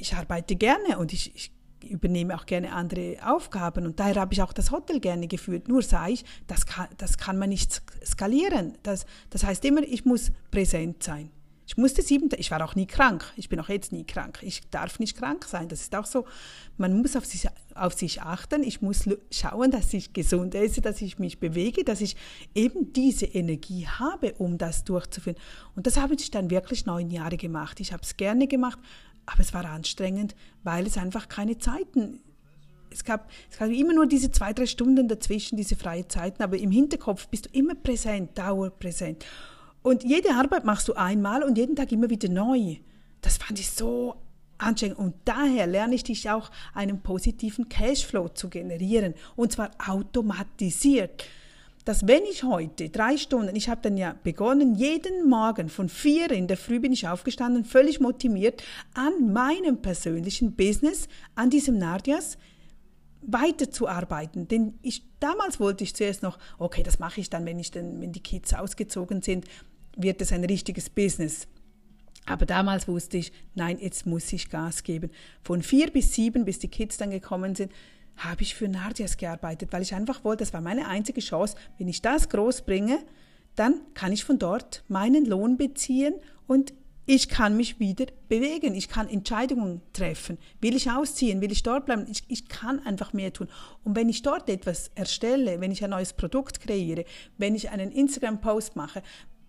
ich 0.00 0.14
arbeite 0.14 0.56
gerne 0.56 0.98
und 0.98 1.12
ich, 1.12 1.34
ich 1.34 1.52
übernehme 1.84 2.34
auch 2.34 2.46
gerne 2.46 2.72
andere 2.72 3.16
Aufgaben 3.24 3.86
und 3.86 4.00
daher 4.00 4.16
habe 4.16 4.32
ich 4.32 4.42
auch 4.42 4.52
das 4.52 4.70
Hotel 4.70 5.00
gerne 5.00 5.28
geführt. 5.28 5.68
Nur 5.68 5.82
sah 5.82 6.08
ich, 6.08 6.24
das 6.46 6.66
kann, 6.66 6.88
das 6.98 7.18
kann 7.18 7.38
man 7.38 7.48
nicht 7.48 7.82
skalieren. 8.04 8.76
Das, 8.82 9.06
das 9.30 9.44
heißt 9.44 9.64
immer, 9.64 9.82
ich 9.82 10.04
muss 10.04 10.32
präsent 10.50 11.02
sein. 11.02 11.30
Ich 11.70 11.76
musste 11.76 12.02
sieben, 12.02 12.28
ich 12.36 12.50
war 12.50 12.64
auch 12.64 12.74
nie 12.74 12.86
krank. 12.86 13.24
Ich 13.36 13.48
bin 13.48 13.60
auch 13.60 13.68
jetzt 13.68 13.92
nie 13.92 14.04
krank. 14.04 14.40
Ich 14.42 14.68
darf 14.70 14.98
nicht 14.98 15.16
krank 15.16 15.44
sein. 15.44 15.68
Das 15.68 15.82
ist 15.82 15.94
auch 15.94 16.04
so. 16.04 16.26
Man 16.78 17.00
muss 17.00 17.14
auf 17.14 17.24
sich, 17.24 17.46
auf 17.76 17.92
sich 17.92 18.22
achten. 18.22 18.64
Ich 18.64 18.82
muss 18.82 19.08
schauen, 19.30 19.70
dass 19.70 19.94
ich 19.94 20.12
gesund 20.12 20.56
esse, 20.56 20.80
dass 20.80 21.00
ich 21.00 21.20
mich 21.20 21.38
bewege, 21.38 21.84
dass 21.84 22.00
ich 22.00 22.16
eben 22.56 22.92
diese 22.92 23.26
Energie 23.26 23.86
habe, 23.86 24.34
um 24.38 24.58
das 24.58 24.82
durchzuführen. 24.82 25.38
Und 25.76 25.86
das 25.86 25.96
habe 25.96 26.14
ich 26.14 26.32
dann 26.32 26.50
wirklich 26.50 26.86
neun 26.86 27.08
Jahre 27.08 27.36
gemacht. 27.36 27.78
Ich 27.78 27.92
habe 27.92 28.02
es 28.02 28.16
gerne 28.16 28.48
gemacht, 28.48 28.80
aber 29.30 29.40
es 29.40 29.54
war 29.54 29.64
anstrengend, 29.64 30.34
weil 30.64 30.86
es 30.86 30.98
einfach 30.98 31.28
keine 31.28 31.58
Zeiten 31.58 32.20
es 32.90 33.04
gab, 33.04 33.30
es 33.50 33.58
gab 33.58 33.68
immer 33.70 33.94
nur 33.94 34.06
diese 34.06 34.30
zwei, 34.30 34.52
drei 34.52 34.66
Stunden 34.66 35.08
dazwischen, 35.08 35.56
diese 35.56 35.76
freie 35.76 36.06
Zeiten, 36.08 36.42
aber 36.42 36.58
im 36.58 36.70
Hinterkopf 36.70 37.28
bist 37.28 37.46
du 37.46 37.50
immer 37.52 37.74
präsent, 37.74 38.36
dauerpräsent. 38.36 39.24
Und 39.82 40.04
jede 40.04 40.34
Arbeit 40.34 40.64
machst 40.64 40.88
du 40.88 40.94
einmal 40.94 41.42
und 41.42 41.56
jeden 41.56 41.76
Tag 41.76 41.90
immer 41.92 42.10
wieder 42.10 42.28
neu. 42.28 42.76
Das 43.22 43.38
fand 43.38 43.58
ich 43.58 43.70
so 43.70 44.16
anstrengend. 44.58 44.98
Und 44.98 45.14
daher 45.24 45.66
lerne 45.66 45.94
ich 45.94 46.04
dich 46.04 46.28
auch, 46.28 46.50
einen 46.74 47.00
positiven 47.00 47.68
Cashflow 47.68 48.28
zu 48.28 48.50
generieren. 48.50 49.14
Und 49.36 49.52
zwar 49.52 49.70
automatisiert. 49.86 51.24
Dass 51.84 52.06
wenn 52.06 52.24
ich 52.24 52.44
heute 52.44 52.90
drei 52.90 53.16
Stunden, 53.16 53.56
ich 53.56 53.68
habe 53.68 53.80
dann 53.80 53.96
ja 53.96 54.14
begonnen, 54.22 54.74
jeden 54.74 55.28
Morgen 55.28 55.68
von 55.68 55.88
vier 55.88 56.30
in 56.30 56.46
der 56.46 56.58
Früh 56.58 56.78
bin 56.78 56.92
ich 56.92 57.08
aufgestanden, 57.08 57.64
völlig 57.64 58.00
motiviert, 58.00 58.62
an 58.94 59.32
meinem 59.32 59.80
persönlichen 59.80 60.54
Business, 60.54 61.08
an 61.34 61.48
diesem 61.48 61.78
Nardias, 61.78 62.36
weiterzuarbeiten. 63.22 64.48
Denn 64.48 64.78
ich, 64.82 65.04
damals 65.20 65.60
wollte 65.60 65.84
ich 65.84 65.94
zuerst 65.94 66.22
noch, 66.22 66.38
okay, 66.58 66.82
das 66.82 66.98
mache 66.98 67.20
ich 67.20 67.30
dann, 67.30 67.46
wenn, 67.46 67.58
ich 67.58 67.70
dann, 67.70 68.00
wenn 68.00 68.12
die 68.12 68.22
Kids 68.22 68.54
ausgezogen 68.54 69.22
sind, 69.22 69.46
wird 69.96 70.20
es 70.22 70.32
ein 70.32 70.44
richtiges 70.44 70.90
Business. 70.90 71.46
Aber 72.26 72.46
damals 72.46 72.86
wusste 72.86 73.18
ich, 73.18 73.32
nein, 73.54 73.78
jetzt 73.80 74.06
muss 74.06 74.32
ich 74.32 74.50
Gas 74.50 74.82
geben. 74.82 75.10
Von 75.42 75.62
vier 75.62 75.90
bis 75.90 76.14
sieben, 76.14 76.44
bis 76.44 76.58
die 76.58 76.68
Kids 76.68 76.96
dann 76.96 77.10
gekommen 77.10 77.54
sind, 77.54 77.72
habe 78.24 78.42
ich 78.42 78.54
für 78.54 78.68
Nardias 78.68 79.16
gearbeitet, 79.16 79.72
weil 79.72 79.82
ich 79.82 79.94
einfach 79.94 80.24
wollte, 80.24 80.44
das 80.44 80.52
war 80.52 80.60
meine 80.60 80.88
einzige 80.88 81.20
Chance, 81.20 81.56
wenn 81.78 81.88
ich 81.88 82.02
das 82.02 82.28
groß 82.28 82.62
bringe, 82.62 82.98
dann 83.56 83.80
kann 83.94 84.12
ich 84.12 84.24
von 84.24 84.38
dort 84.38 84.84
meinen 84.88 85.24
Lohn 85.24 85.56
beziehen 85.56 86.14
und 86.46 86.72
ich 87.06 87.28
kann 87.28 87.56
mich 87.56 87.80
wieder 87.80 88.06
bewegen, 88.28 88.74
ich 88.76 88.88
kann 88.88 89.08
Entscheidungen 89.08 89.82
treffen. 89.92 90.38
Will 90.60 90.76
ich 90.76 90.90
ausziehen, 90.90 91.40
will 91.40 91.50
ich 91.50 91.64
dort 91.64 91.86
bleiben? 91.86 92.06
Ich, 92.08 92.22
ich 92.28 92.48
kann 92.48 92.78
einfach 92.86 93.12
mehr 93.12 93.32
tun. 93.32 93.48
Und 93.82 93.96
wenn 93.96 94.08
ich 94.08 94.22
dort 94.22 94.48
etwas 94.48 94.92
erstelle, 94.94 95.60
wenn 95.60 95.72
ich 95.72 95.82
ein 95.82 95.90
neues 95.90 96.12
Produkt 96.12 96.60
kreiere, 96.60 97.04
wenn 97.36 97.56
ich 97.56 97.70
einen 97.70 97.90
Instagram-Post 97.90 98.76
mache, 98.76 99.02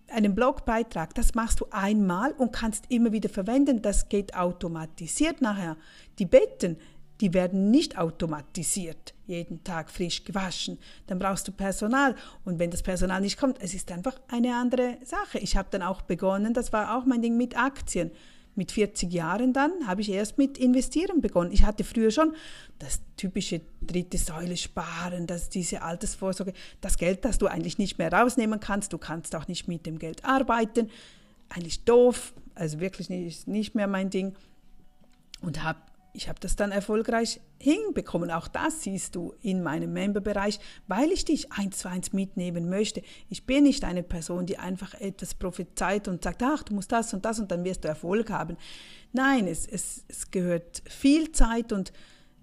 einen 0.08 0.34
Blogbeitrag, 0.34 1.14
das 1.14 1.34
machst 1.34 1.60
du 1.60 1.66
einmal 1.70 2.32
und 2.32 2.52
kannst 2.52 2.86
immer 2.90 3.12
wieder 3.12 3.28
verwenden. 3.28 3.80
Das 3.80 4.08
geht 4.08 4.34
automatisiert 4.34 5.40
nachher. 5.40 5.76
Die 6.18 6.26
Betten, 6.26 6.78
die 7.22 7.32
werden 7.32 7.70
nicht 7.70 7.96
automatisiert, 7.96 9.14
jeden 9.26 9.62
Tag 9.64 9.90
frisch 9.90 10.24
gewaschen. 10.24 10.76
Dann 11.06 11.20
brauchst 11.20 11.46
du 11.46 11.52
Personal. 11.52 12.16
Und 12.44 12.58
wenn 12.58 12.70
das 12.70 12.82
Personal 12.82 13.20
nicht 13.20 13.38
kommt, 13.38 13.62
es 13.62 13.74
ist 13.74 13.90
einfach 13.92 14.20
eine 14.28 14.56
andere 14.56 14.98
Sache. 15.04 15.38
Ich 15.38 15.56
habe 15.56 15.68
dann 15.70 15.82
auch 15.82 16.02
begonnen, 16.02 16.52
das 16.52 16.72
war 16.72 16.98
auch 16.98 17.06
mein 17.06 17.22
Ding 17.22 17.36
mit 17.36 17.56
Aktien 17.56 18.10
mit 18.54 18.70
40 18.72 19.10
Jahren 19.10 19.54
dann 19.54 19.86
habe 19.86 20.02
ich 20.02 20.10
erst 20.10 20.36
mit 20.36 20.58
Investieren 20.58 21.22
begonnen. 21.22 21.52
Ich 21.52 21.64
hatte 21.64 21.84
früher 21.84 22.10
schon 22.10 22.34
das 22.78 23.00
typische 23.16 23.62
dritte 23.80 24.18
Säule 24.18 24.58
sparen, 24.58 25.26
das 25.26 25.48
diese 25.48 25.80
Altersvorsorge, 25.80 26.52
das 26.82 26.98
Geld, 26.98 27.24
das 27.24 27.38
du 27.38 27.46
eigentlich 27.46 27.78
nicht 27.78 27.96
mehr 27.96 28.12
rausnehmen 28.12 28.60
kannst, 28.60 28.92
du 28.92 28.98
kannst 28.98 29.34
auch 29.36 29.48
nicht 29.48 29.68
mit 29.68 29.86
dem 29.86 29.98
Geld 29.98 30.26
arbeiten. 30.26 30.90
Eigentlich 31.48 31.84
doof, 31.84 32.34
also 32.54 32.80
wirklich 32.80 33.08
nicht, 33.08 33.48
nicht 33.48 33.74
mehr 33.74 33.86
mein 33.86 34.10
Ding. 34.10 34.34
Und 35.40 35.62
habe 35.62 35.78
ich 36.14 36.28
habe 36.28 36.38
das 36.40 36.56
dann 36.56 36.72
erfolgreich 36.72 37.40
hinbekommen. 37.58 38.30
Auch 38.30 38.48
das 38.48 38.82
siehst 38.82 39.14
du 39.16 39.34
in 39.40 39.62
meinem 39.62 39.92
Memberbereich, 39.92 40.60
weil 40.86 41.10
ich 41.10 41.24
dich 41.24 41.52
eins 41.52 41.78
zu 41.78 41.88
eins 41.88 42.12
mitnehmen 42.12 42.68
möchte. 42.68 43.02
Ich 43.30 43.46
bin 43.46 43.64
nicht 43.64 43.84
eine 43.84 44.02
Person, 44.02 44.46
die 44.46 44.58
einfach 44.58 44.94
etwas 44.94 45.34
prophezeit 45.34 46.08
und 46.08 46.22
sagt, 46.22 46.42
ach, 46.42 46.62
du 46.62 46.74
musst 46.74 46.92
das 46.92 47.14
und 47.14 47.24
das 47.24 47.40
und 47.40 47.50
dann 47.50 47.64
wirst 47.64 47.84
du 47.84 47.88
Erfolg 47.88 48.30
haben. 48.30 48.56
Nein, 49.12 49.46
es, 49.46 49.66
es, 49.66 50.04
es 50.08 50.30
gehört 50.30 50.82
viel 50.86 51.32
Zeit 51.32 51.72
und 51.72 51.92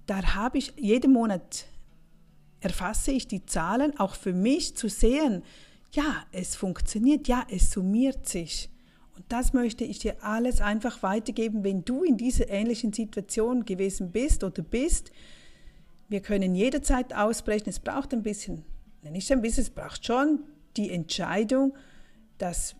da 0.07 0.35
habe 0.35 0.57
ich 0.57 0.73
jeden 0.77 1.13
Monat 1.13 1.65
erfasse 2.61 3.11
ich 3.11 3.27
die 3.27 3.45
Zahlen, 3.45 3.97
auch 3.99 4.15
für 4.15 4.33
mich 4.33 4.75
zu 4.75 4.89
sehen, 4.89 5.43
ja, 5.91 6.25
es 6.31 6.55
funktioniert, 6.55 7.27
ja, 7.27 7.45
es 7.49 7.71
summiert 7.71 8.27
sich. 8.27 8.69
Und 9.19 9.25
das 9.27 9.51
möchte 9.51 9.83
ich 9.83 9.99
dir 9.99 10.15
alles 10.23 10.61
einfach 10.61 11.03
weitergeben, 11.03 11.65
wenn 11.65 11.83
du 11.83 12.05
in 12.05 12.15
dieser 12.15 12.49
ähnlichen 12.49 12.93
Situation 12.93 13.65
gewesen 13.65 14.11
bist 14.11 14.45
oder 14.45 14.63
bist. 14.63 15.11
Wir 16.07 16.21
können 16.21 16.55
jederzeit 16.55 17.13
ausbrechen. 17.13 17.67
Es 17.67 17.81
braucht 17.81 18.13
ein 18.13 18.23
bisschen, 18.23 18.63
nicht 19.03 19.29
ein 19.29 19.41
bisschen, 19.41 19.63
es 19.63 19.71
braucht 19.71 20.05
schon 20.05 20.45
die 20.77 20.89
Entscheidung, 20.89 21.75
das 22.37 22.77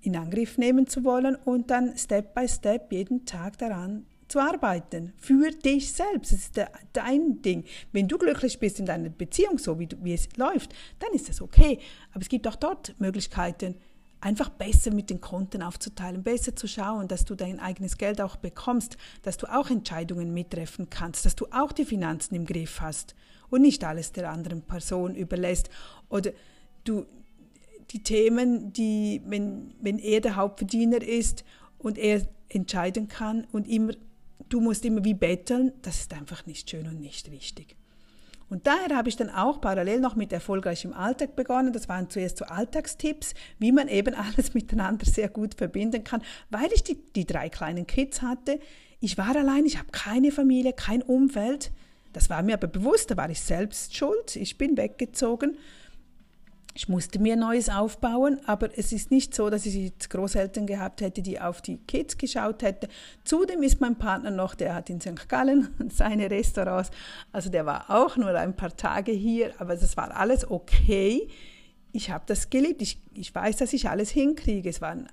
in 0.00 0.16
Angriff 0.16 0.56
nehmen 0.56 0.86
zu 0.86 1.04
wollen 1.04 1.36
und 1.36 1.70
dann 1.70 1.98
Step 1.98 2.34
by 2.34 2.48
Step 2.48 2.90
jeden 2.90 3.26
Tag 3.26 3.58
daran 3.58 4.06
zu 4.28 4.40
arbeiten. 4.40 5.12
Für 5.18 5.50
dich 5.50 5.92
selbst. 5.92 6.32
Das 6.32 6.38
ist 6.38 6.60
dein 6.94 7.42
Ding. 7.42 7.64
Wenn 7.92 8.08
du 8.08 8.16
glücklich 8.16 8.58
bist 8.58 8.80
in 8.80 8.86
deiner 8.86 9.10
Beziehung, 9.10 9.58
so 9.58 9.78
wie, 9.78 9.86
du, 9.86 10.02
wie 10.02 10.14
es 10.14 10.34
läuft, 10.36 10.74
dann 10.98 11.12
ist 11.12 11.28
das 11.28 11.42
okay. 11.42 11.78
Aber 12.12 12.22
es 12.22 12.30
gibt 12.30 12.48
auch 12.48 12.56
dort 12.56 12.98
Möglichkeiten, 12.98 13.74
einfach 14.22 14.48
besser 14.50 14.92
mit 14.92 15.10
den 15.10 15.20
Konten 15.20 15.62
aufzuteilen, 15.62 16.22
besser 16.22 16.54
zu 16.54 16.68
schauen, 16.68 17.08
dass 17.08 17.24
du 17.24 17.34
dein 17.34 17.58
eigenes 17.58 17.98
Geld 17.98 18.20
auch 18.20 18.36
bekommst, 18.36 18.96
dass 19.22 19.36
du 19.36 19.46
auch 19.46 19.68
Entscheidungen 19.68 20.32
mittreffen 20.32 20.88
kannst, 20.88 21.26
dass 21.26 21.34
du 21.34 21.46
auch 21.50 21.72
die 21.72 21.84
Finanzen 21.84 22.36
im 22.36 22.46
Griff 22.46 22.80
hast 22.80 23.16
und 23.50 23.62
nicht 23.62 23.82
alles 23.84 24.12
der 24.12 24.30
anderen 24.30 24.62
Person 24.62 25.16
überlässt 25.16 25.70
oder 26.08 26.30
du 26.84 27.04
die 27.90 28.02
Themen, 28.02 28.72
die, 28.72 29.20
wenn, 29.26 29.74
wenn 29.80 29.98
er 29.98 30.20
der 30.20 30.36
Hauptverdiener 30.36 31.02
ist 31.02 31.44
und 31.78 31.98
er 31.98 32.26
entscheiden 32.48 33.08
kann 33.08 33.44
und 33.50 33.66
immer, 33.68 33.92
du 34.48 34.60
musst 34.60 34.84
immer 34.84 35.04
wie 35.04 35.14
betteln, 35.14 35.72
das 35.82 35.98
ist 36.00 36.14
einfach 36.14 36.46
nicht 36.46 36.70
schön 36.70 36.86
und 36.86 37.00
nicht 37.00 37.28
richtig. 37.30 37.76
Und 38.52 38.66
daher 38.66 38.94
habe 38.94 39.08
ich 39.08 39.16
dann 39.16 39.30
auch 39.30 39.62
parallel 39.62 40.00
noch 40.00 40.14
mit 40.14 40.30
erfolgreichem 40.30 40.92
Alltag 40.92 41.36
begonnen. 41.36 41.72
Das 41.72 41.88
waren 41.88 42.10
zuerst 42.10 42.36
so 42.36 42.44
Alltagstipps, 42.44 43.32
wie 43.58 43.72
man 43.72 43.88
eben 43.88 44.14
alles 44.14 44.52
miteinander 44.52 45.06
sehr 45.06 45.30
gut 45.30 45.54
verbinden 45.54 46.04
kann, 46.04 46.20
weil 46.50 46.70
ich 46.74 46.82
die, 46.82 47.02
die 47.16 47.24
drei 47.24 47.48
kleinen 47.48 47.86
Kids 47.86 48.20
hatte. 48.20 48.60
Ich 49.00 49.16
war 49.16 49.34
allein, 49.34 49.64
ich 49.64 49.78
habe 49.78 49.88
keine 49.90 50.30
Familie, 50.32 50.74
kein 50.74 51.00
Umfeld. 51.00 51.72
Das 52.12 52.28
war 52.28 52.42
mir 52.42 52.52
aber 52.52 52.66
bewusst, 52.66 53.10
da 53.10 53.16
war 53.16 53.30
ich 53.30 53.40
selbst 53.40 53.96
schuld. 53.96 54.36
Ich 54.36 54.58
bin 54.58 54.76
weggezogen 54.76 55.56
ich 56.74 56.88
musste 56.88 57.18
mir 57.18 57.36
Neues 57.36 57.68
aufbauen, 57.68 58.40
aber 58.46 58.70
es 58.78 58.92
ist 58.92 59.10
nicht 59.10 59.34
so, 59.34 59.50
dass 59.50 59.66
ich 59.66 59.74
jetzt 59.74 60.08
Großeltern 60.08 60.66
gehabt 60.66 61.02
hätte, 61.02 61.20
die 61.20 61.38
auf 61.38 61.60
die 61.60 61.76
Kids 61.76 62.16
geschaut 62.16 62.62
hätten. 62.62 62.88
Zudem 63.24 63.62
ist 63.62 63.80
mein 63.80 63.96
Partner 63.96 64.30
noch, 64.30 64.54
der 64.54 64.74
hat 64.74 64.88
in 64.88 65.00
St. 65.00 65.28
Gallen 65.28 65.68
seine 65.90 66.30
Restaurants, 66.30 66.90
also 67.30 67.50
der 67.50 67.66
war 67.66 67.90
auch 67.90 68.16
nur 68.16 68.34
ein 68.34 68.56
paar 68.56 68.74
Tage 68.74 69.12
hier, 69.12 69.52
aber 69.58 69.76
das 69.76 69.96
war 69.96 70.16
alles 70.16 70.50
okay. 70.50 71.28
Ich 71.92 72.10
habe 72.10 72.24
das 72.26 72.48
geliebt. 72.48 72.80
Ich, 72.80 72.98
ich 73.12 73.34
weiß, 73.34 73.58
dass 73.58 73.74
ich 73.74 73.90
alles 73.90 74.10
hinkriege. 74.10 74.70
Es 74.70 74.80
waren 74.80 75.08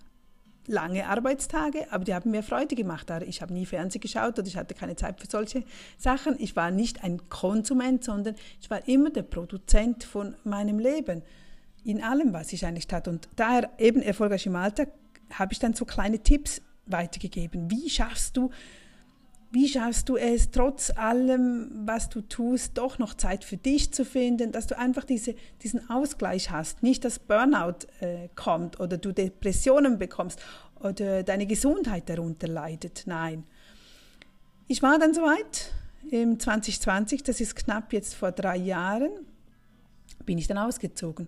lange 0.65 1.07
Arbeitstage, 1.07 1.91
aber 1.91 2.05
die 2.05 2.13
haben 2.13 2.31
mir 2.31 2.43
Freude 2.43 2.75
gemacht. 2.75 3.11
Ich 3.27 3.41
habe 3.41 3.53
nie 3.53 3.65
Fernsehen 3.65 3.99
geschaut 3.99 4.39
oder 4.39 4.47
ich 4.47 4.55
hatte 4.55 4.75
keine 4.75 4.95
Zeit 4.95 5.19
für 5.19 5.27
solche 5.27 5.63
Sachen. 5.97 6.35
Ich 6.39 6.55
war 6.55 6.71
nicht 6.71 7.03
ein 7.03 7.27
Konsument, 7.27 8.05
sondern 8.05 8.35
ich 8.61 8.69
war 8.69 8.87
immer 8.87 9.09
der 9.09 9.23
Produzent 9.23 10.05
von 10.05 10.35
meinem 10.45 10.79
Leben 10.79 11.21
in 11.83 12.03
allem, 12.03 12.33
was 12.33 12.53
ich 12.53 12.65
eigentlich 12.65 12.87
tat. 12.87 13.07
Und 13.07 13.29
daher 13.35 13.69
eben 13.77 14.01
erfolgreich 14.01 14.45
im 14.45 14.55
Alltag 14.55 14.89
habe 15.33 15.53
ich 15.53 15.59
dann 15.59 15.73
so 15.73 15.85
kleine 15.85 16.19
Tipps 16.19 16.61
weitergegeben. 16.85 17.69
Wie 17.69 17.89
schaffst 17.89 18.35
du, 18.37 18.49
wie 19.51 19.67
schaffst 19.67 20.09
du 20.09 20.17
es, 20.17 20.51
trotz 20.51 20.91
allem, 20.91 21.71
was 21.85 22.09
du 22.09 22.21
tust, 22.21 22.77
doch 22.77 22.99
noch 22.99 23.13
Zeit 23.15 23.43
für 23.43 23.57
dich 23.57 23.93
zu 23.93 24.05
finden, 24.05 24.51
dass 24.51 24.67
du 24.67 24.77
einfach 24.77 25.03
diese, 25.03 25.35
diesen 25.61 25.89
Ausgleich 25.89 26.51
hast, 26.51 26.83
nicht 26.83 27.05
dass 27.05 27.19
Burnout 27.19 27.87
äh, 27.99 28.29
kommt 28.35 28.79
oder 28.79 28.97
du 28.97 29.11
Depressionen 29.11 29.97
bekommst 29.97 30.39
oder 30.79 31.23
deine 31.23 31.47
Gesundheit 31.47 32.09
darunter 32.09 32.47
leidet. 32.47 33.03
Nein. 33.05 33.43
Ich 34.67 34.83
war 34.83 34.99
dann 34.99 35.13
soweit 35.13 35.71
im 36.11 36.39
2020, 36.39 37.23
das 37.23 37.41
ist 37.41 37.55
knapp 37.55 37.91
jetzt 37.91 38.15
vor 38.15 38.31
drei 38.31 38.57
Jahren, 38.57 39.09
bin 40.25 40.37
ich 40.37 40.47
dann 40.47 40.59
ausgezogen 40.59 41.27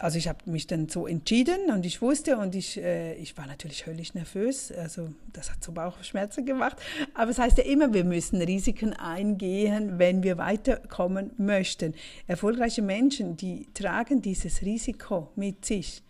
also 0.00 0.16
ich 0.16 0.28
habe 0.28 0.38
mich 0.50 0.66
dann 0.66 0.88
so 0.88 1.06
entschieden 1.06 1.70
und 1.70 1.84
ich 1.84 2.00
wusste 2.00 2.38
und 2.38 2.54
ich, 2.54 2.78
äh, 2.78 3.14
ich 3.16 3.36
war 3.36 3.46
natürlich 3.46 3.86
höllisch 3.86 4.14
nervös. 4.14 4.72
Also 4.72 5.10
das 5.34 5.52
hat 5.52 5.62
so 5.62 5.72
Bauchschmerzen 5.72 6.46
gemacht. 6.46 6.78
Aber 7.12 7.30
es 7.30 7.36
das 7.36 7.44
heißt 7.44 7.58
ja 7.58 7.64
immer, 7.64 7.92
wir 7.92 8.04
müssen 8.04 8.40
Risiken 8.40 8.94
eingehen, 8.94 9.98
wenn 9.98 10.22
wir 10.22 10.38
weiterkommen 10.38 11.32
möchten. 11.36 11.94
Erfolgreiche 12.26 12.80
Menschen, 12.80 13.36
die 13.36 13.66
tragen 13.74 14.22
dieses 14.22 14.62
Risiko 14.62 15.28
mit 15.36 15.66
sich. 15.66 16.02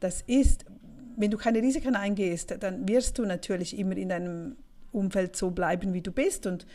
Das 0.00 0.22
ist, 0.22 0.64
wenn 1.18 1.30
du 1.30 1.36
keine 1.36 1.60
Risiken 1.60 1.96
eingehst, 1.96 2.56
dann 2.60 2.88
wirst 2.88 3.18
du 3.18 3.26
natürlich 3.26 3.78
immer 3.78 3.98
in 3.98 4.08
deinem 4.08 4.56
Umfeld 4.90 5.36
so 5.36 5.50
bleiben, 5.50 5.92
wie 5.92 6.00
du 6.00 6.12
bist 6.12 6.46
und 6.46 6.66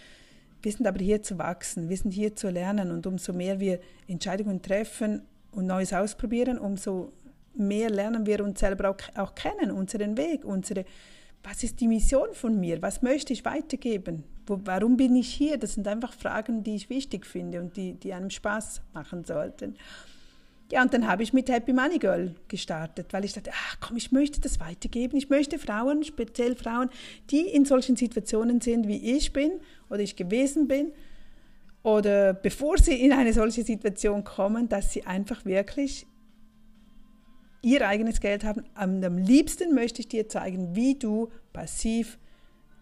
wir 0.61 0.71
sind 0.71 0.85
aber 0.85 0.99
hier 0.99 1.23
zu 1.23 1.39
wachsen, 1.39 1.89
wir 1.89 1.97
sind 1.97 2.11
hier 2.11 2.35
zu 2.35 2.49
lernen 2.49 2.91
und 2.91 3.07
umso 3.07 3.33
mehr 3.33 3.59
wir 3.59 3.79
Entscheidungen 4.07 4.61
treffen, 4.61 5.23
und 5.51 5.67
Neues 5.67 5.93
ausprobieren, 5.93 6.57
umso 6.57 7.13
mehr 7.55 7.89
lernen 7.89 8.25
wir 8.25 8.43
uns 8.43 8.59
selber 8.59 8.89
auch, 8.89 8.97
auch 9.15 9.35
kennen, 9.35 9.71
unseren 9.71 10.17
Weg, 10.17 10.45
unsere 10.45 10.85
was 11.43 11.63
ist 11.63 11.79
die 11.79 11.87
Mission 11.87 12.33
von 12.33 12.59
mir? 12.59 12.81
Was 12.81 13.01
möchte 13.01 13.33
ich 13.33 13.45
weitergeben? 13.45 14.23
Wo, 14.45 14.59
warum 14.65 14.97
bin 14.97 15.15
ich 15.15 15.33
hier? 15.33 15.57
Das 15.57 15.73
sind 15.73 15.87
einfach 15.87 16.13
Fragen, 16.13 16.63
die 16.63 16.75
ich 16.75 16.89
wichtig 16.89 17.25
finde 17.25 17.61
und 17.61 17.77
die, 17.77 17.93
die 17.93 18.13
einem 18.13 18.29
Spaß 18.29 18.81
machen 18.93 19.23
sollten. 19.23 19.75
Ja, 20.71 20.83
und 20.83 20.93
dann 20.93 21.07
habe 21.07 21.23
ich 21.23 21.33
mit 21.33 21.49
Happy 21.49 21.73
Money 21.73 21.97
Girl 21.97 22.35
gestartet, 22.47 23.07
weil 23.11 23.25
ich 23.25 23.33
dachte, 23.33 23.51
ach 23.53 23.77
komm, 23.79 23.97
ich 23.97 24.11
möchte 24.11 24.39
das 24.39 24.59
weitergeben. 24.59 25.17
Ich 25.17 25.29
möchte 25.29 25.57
Frauen, 25.57 26.03
speziell 26.03 26.55
Frauen, 26.55 26.89
die 27.31 27.41
in 27.41 27.65
solchen 27.65 27.95
Situationen 27.95 28.61
sind, 28.61 28.87
wie 28.87 29.17
ich 29.17 29.33
bin 29.33 29.51
oder 29.89 30.01
ich 30.01 30.15
gewesen 30.15 30.67
bin, 30.67 30.91
oder 31.83 32.33
bevor 32.33 32.77
sie 32.77 33.01
in 33.01 33.13
eine 33.13 33.33
solche 33.33 33.63
Situation 33.63 34.23
kommen, 34.23 34.67
dass 34.69 34.91
sie 34.91 35.05
einfach 35.05 35.45
wirklich 35.45 36.05
ihr 37.61 37.87
eigenes 37.87 38.19
Geld 38.19 38.43
haben. 38.43 38.63
Am, 38.73 39.17
liebsten 39.17 39.73
möchte 39.73 40.01
ich 40.01 40.07
dir 40.07 40.27
zeigen, 40.27 40.75
wie 40.75 40.97
du 40.97 41.29
passiv 41.53 42.17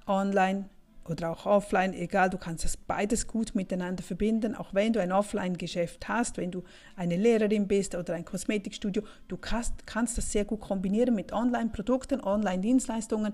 online 0.05 0.69
oder 1.05 1.31
auch 1.31 1.45
offline, 1.45 1.93
egal, 1.93 2.29
du 2.29 2.37
kannst 2.37 2.65
das 2.65 2.75
beides 2.75 3.27
gut 3.27 3.55
miteinander 3.55 4.03
verbinden, 4.03 4.55
auch 4.55 4.73
wenn 4.73 4.91
du 4.91 5.01
ein 5.01 5.13
Offline-Geschäft 5.13 6.07
hast, 6.09 6.37
wenn 6.37 6.51
du 6.51 6.63
eine 6.97 7.15
Lehrerin 7.15 7.67
bist 7.67 7.95
oder 7.95 8.13
ein 8.13 8.25
Kosmetikstudio, 8.25 9.03
du 9.29 9.37
kannst, 9.37 9.87
kannst 9.87 10.17
das 10.17 10.31
sehr 10.31 10.43
gut 10.43 10.59
kombinieren 10.59 11.15
mit 11.15 11.31
Online-Produkten, 11.31 12.21
Online-Dienstleistungen, 12.21 13.33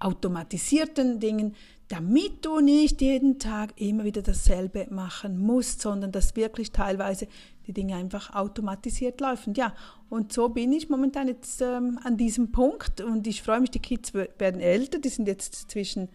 automatisierten 0.00 1.20
Dingen, 1.20 1.54
damit 1.88 2.44
du 2.44 2.60
nicht 2.60 3.00
jeden 3.00 3.38
Tag 3.38 3.80
immer 3.80 4.04
wieder 4.04 4.22
dasselbe 4.22 4.86
machen 4.90 5.38
musst, 5.38 5.80
sondern 5.80 6.10
dass 6.10 6.34
wirklich 6.34 6.72
teilweise 6.72 7.28
die 7.66 7.72
Dinge 7.72 7.96
einfach 7.96 8.34
automatisiert 8.34 9.20
laufen. 9.20 9.54
Ja, 9.54 9.74
und 10.08 10.32
so 10.32 10.48
bin 10.48 10.72
ich 10.72 10.88
momentan 10.88 11.28
jetzt 11.28 11.60
ähm, 11.62 11.98
an 12.02 12.16
diesem 12.16 12.50
Punkt 12.50 13.00
und 13.00 13.26
ich 13.26 13.42
freue 13.42 13.60
mich, 13.60 13.70
die 13.70 13.78
Kids 13.78 14.14
werden 14.14 14.60
älter, 14.60 14.98
die 14.98 15.08
sind 15.08 15.28
jetzt 15.28 15.70
zwischen 15.70 16.08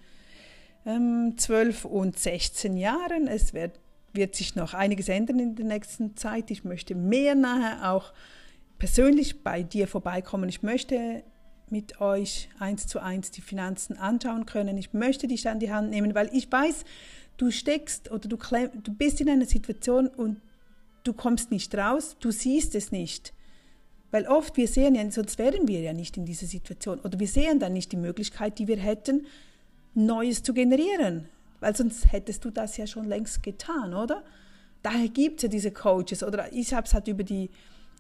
ähm, 0.85 1.35
12 1.37 1.85
und 1.85 2.19
16 2.19 2.75
Jahren. 2.75 3.27
Es 3.27 3.53
wird, 3.53 3.79
wird 4.13 4.35
sich 4.35 4.55
noch 4.55 4.73
einiges 4.73 5.09
ändern 5.09 5.39
in 5.39 5.55
der 5.55 5.65
nächsten 5.65 6.17
Zeit. 6.17 6.51
Ich 6.51 6.63
möchte 6.63 6.95
mehr 6.95 7.35
nachher 7.35 7.91
auch 7.93 8.13
persönlich 8.77 9.43
bei 9.43 9.63
dir 9.63 9.87
vorbeikommen. 9.87 10.49
Ich 10.49 10.63
möchte 10.63 11.23
mit 11.71 12.01
euch 12.01 12.49
eins 12.59 12.87
zu 12.87 12.99
eins 12.99 13.31
die 13.31 13.41
Finanzen 13.41 13.97
anschauen 13.97 14.45
können. 14.45 14.77
Ich 14.77 14.93
möchte 14.93 15.27
dich 15.27 15.47
an 15.47 15.59
die 15.59 15.71
Hand 15.71 15.89
nehmen, 15.89 16.13
weil 16.13 16.29
ich 16.33 16.51
weiß, 16.51 16.83
du 17.37 17.51
steckst 17.51 18.11
oder 18.11 18.27
du, 18.27 18.37
du 18.37 18.93
bist 18.93 19.21
in 19.21 19.29
einer 19.29 19.45
Situation 19.45 20.07
und 20.07 20.41
du 21.03 21.13
kommst 21.13 21.51
nicht 21.51 21.73
raus, 21.75 22.17
du 22.19 22.31
siehst 22.31 22.75
es 22.75 22.91
nicht. 22.91 23.33
Weil 24.11 24.27
oft 24.27 24.57
wir 24.57 24.67
sehen 24.67 24.95
ja, 24.95 25.09
sonst 25.09 25.39
wären 25.39 25.67
wir 25.67 25.79
ja 25.79 25.93
nicht 25.93 26.17
in 26.17 26.25
dieser 26.25 26.45
Situation 26.45 26.99
oder 26.99 27.19
wir 27.19 27.27
sehen 27.27 27.59
dann 27.59 27.73
nicht 27.73 27.91
die 27.91 27.97
Möglichkeit, 27.97 28.59
die 28.59 28.67
wir 28.67 28.77
hätten, 28.77 29.25
Neues 29.93 30.43
zu 30.43 30.53
generieren. 30.53 31.29
Weil 31.61 31.75
sonst 31.75 32.11
hättest 32.11 32.43
du 32.43 32.49
das 32.49 32.77
ja 32.77 32.87
schon 32.87 33.05
längst 33.05 33.43
getan, 33.43 33.93
oder? 33.93 34.23
Daher 34.83 35.09
gibt 35.09 35.37
es 35.37 35.43
ja 35.43 35.49
diese 35.49 35.71
Coaches 35.71 36.23
oder 36.23 36.51
ich 36.51 36.73
habe 36.73 36.87
es 36.87 36.93
halt 36.93 37.07
über 37.07 37.23
die 37.23 37.49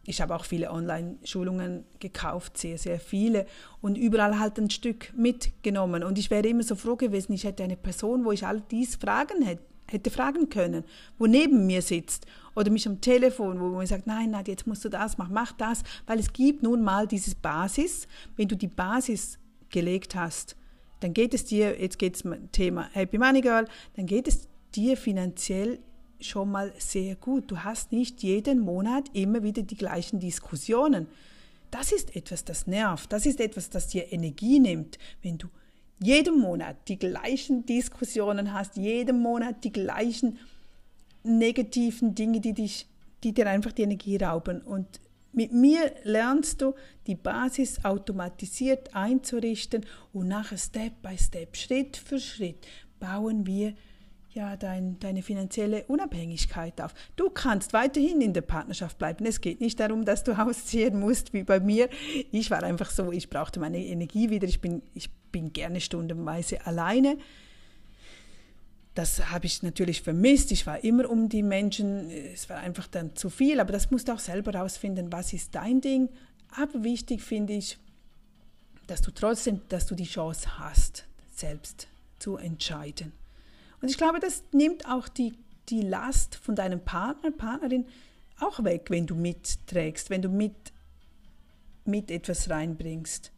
ich 0.03 0.21
habe 0.21 0.35
auch 0.35 0.45
viele 0.45 0.71
Online-Schulungen 0.71 1.85
gekauft, 1.99 2.57
sehr, 2.57 2.77
sehr 2.77 2.99
viele 2.99 3.45
und 3.81 3.97
überall 3.97 4.39
halt 4.39 4.57
ein 4.57 4.69
Stück 4.69 5.13
mitgenommen. 5.15 6.03
Und 6.03 6.17
ich 6.17 6.31
wäre 6.31 6.47
immer 6.47 6.63
so 6.63 6.75
froh 6.75 6.95
gewesen, 6.95 7.33
ich 7.33 7.43
hätte 7.43 7.63
eine 7.63 7.77
Person, 7.77 8.25
wo 8.25 8.31
ich 8.31 8.45
all 8.45 8.61
dies 8.61 8.95
fragen 8.95 9.43
hätte, 9.43 9.63
hätte 9.87 10.09
fragen 10.09 10.49
können, 10.49 10.83
wo 11.19 11.27
neben 11.27 11.67
mir 11.67 11.81
sitzt 11.81 12.25
oder 12.55 12.71
mich 12.71 12.87
am 12.87 13.01
Telefon, 13.01 13.59
wo 13.59 13.69
man 13.69 13.85
sagt, 13.85 14.07
nein, 14.07 14.31
nein, 14.31 14.45
jetzt 14.47 14.65
musst 14.65 14.83
du 14.85 14.89
das 14.89 15.17
machen, 15.17 15.33
mach 15.33 15.51
das, 15.51 15.83
weil 16.07 16.19
es 16.19 16.33
gibt 16.33 16.63
nun 16.63 16.81
mal 16.81 17.07
diese 17.07 17.35
Basis. 17.35 18.07
Wenn 18.35 18.47
du 18.47 18.55
die 18.55 18.67
Basis 18.67 19.37
gelegt 19.69 20.15
hast, 20.15 20.55
dann 21.01 21.13
geht 21.13 21.33
es 21.33 21.45
dir, 21.45 21.79
jetzt 21.79 21.99
geht 21.99 22.15
es 22.15 22.23
Thema 22.51 22.89
Happy 22.93 23.17
Money 23.17 23.41
Girl, 23.41 23.65
dann 23.95 24.05
geht 24.05 24.27
es 24.27 24.47
dir 24.73 24.97
finanziell 24.97 25.79
schon 26.21 26.51
mal 26.51 26.73
sehr 26.77 27.15
gut. 27.15 27.49
Du 27.49 27.59
hast 27.59 27.91
nicht 27.91 28.23
jeden 28.23 28.59
Monat 28.59 29.05
immer 29.13 29.43
wieder 29.43 29.61
die 29.61 29.77
gleichen 29.77 30.19
Diskussionen. 30.19 31.07
Das 31.71 31.91
ist 31.91 32.15
etwas, 32.15 32.43
das 32.43 32.67
nervt. 32.67 33.11
Das 33.13 33.25
ist 33.25 33.39
etwas, 33.39 33.69
das 33.69 33.87
dir 33.87 34.11
Energie 34.11 34.59
nimmt, 34.59 34.97
wenn 35.21 35.37
du 35.37 35.47
jeden 36.01 36.39
Monat 36.39 36.75
die 36.87 36.97
gleichen 36.97 37.65
Diskussionen 37.65 38.53
hast, 38.53 38.75
jeden 38.75 39.21
Monat 39.21 39.63
die 39.63 39.71
gleichen 39.71 40.37
negativen 41.23 42.15
Dinge, 42.15 42.41
die 42.41 42.53
dich, 42.53 42.87
die 43.23 43.33
dir 43.33 43.47
einfach 43.47 43.71
die 43.71 43.83
Energie 43.83 44.17
rauben. 44.17 44.61
Und 44.61 44.99
mit 45.31 45.53
mir 45.53 45.93
lernst 46.03 46.61
du, 46.61 46.73
die 47.07 47.15
Basis 47.15 47.85
automatisiert 47.85 48.93
einzurichten 48.95 49.85
und 50.11 50.27
nachher 50.27 50.57
Step 50.57 51.01
by 51.01 51.17
Step, 51.17 51.55
Schritt 51.55 51.97
für 51.97 52.19
Schritt 52.19 52.67
bauen 52.99 53.45
wir 53.45 53.73
ja, 54.33 54.55
dein, 54.55 54.97
deine 54.99 55.21
finanzielle 55.21 55.83
Unabhängigkeit 55.85 56.79
auf. 56.79 56.93
Du 57.15 57.29
kannst 57.29 57.73
weiterhin 57.73 58.21
in 58.21 58.33
der 58.33 58.41
Partnerschaft 58.41 58.97
bleiben. 58.97 59.25
Es 59.25 59.41
geht 59.41 59.59
nicht 59.59 59.79
darum, 59.79 60.05
dass 60.05 60.23
du 60.23 60.31
ausziehen 60.37 60.99
musst, 60.99 61.33
wie 61.33 61.43
bei 61.43 61.59
mir. 61.59 61.89
Ich 62.31 62.49
war 62.49 62.63
einfach 62.63 62.91
so, 62.91 63.11
ich 63.11 63.29
brauchte 63.29 63.59
meine 63.59 63.83
Energie 63.85 64.29
wieder. 64.29 64.47
Ich 64.47 64.61
bin, 64.61 64.81
ich 64.93 65.09
bin 65.31 65.51
gerne 65.51 65.81
stundenweise 65.81 66.65
alleine. 66.65 67.17
Das 68.93 69.31
habe 69.31 69.45
ich 69.45 69.63
natürlich 69.63 70.01
vermisst. 70.01 70.51
Ich 70.51 70.65
war 70.65 70.83
immer 70.83 71.09
um 71.09 71.27
die 71.27 71.43
Menschen. 71.43 72.09
Es 72.09 72.49
war 72.49 72.57
einfach 72.57 72.87
dann 72.87 73.15
zu 73.15 73.29
viel. 73.29 73.59
Aber 73.59 73.73
das 73.73 73.91
musst 73.91 74.07
du 74.07 74.13
auch 74.13 74.19
selber 74.19 74.53
herausfinden, 74.53 75.11
was 75.11 75.33
ist 75.33 75.55
dein 75.55 75.81
Ding. 75.81 76.09
Aber 76.55 76.83
wichtig 76.83 77.21
finde 77.21 77.53
ich, 77.53 77.77
dass 78.87 79.01
du 79.01 79.11
trotzdem, 79.11 79.61
dass 79.69 79.87
du 79.87 79.95
die 79.95 80.05
Chance 80.05 80.57
hast, 80.59 81.05
selbst 81.29 81.87
zu 82.19 82.37
entscheiden. 82.37 83.13
Und 83.81 83.89
ich 83.89 83.97
glaube, 83.97 84.19
das 84.19 84.43
nimmt 84.51 84.87
auch 84.87 85.07
die, 85.07 85.33
die 85.69 85.81
Last 85.81 86.35
von 86.35 86.55
deinem 86.55 86.79
Partner, 86.79 87.31
Partnerin 87.31 87.85
auch 88.39 88.63
weg, 88.63 88.87
wenn 88.89 89.07
du 89.07 89.15
mitträgst, 89.15 90.09
wenn 90.09 90.21
du 90.21 90.29
mit, 90.29 90.55
mit 91.85 92.11
etwas 92.11 92.49
reinbringst. 92.49 93.31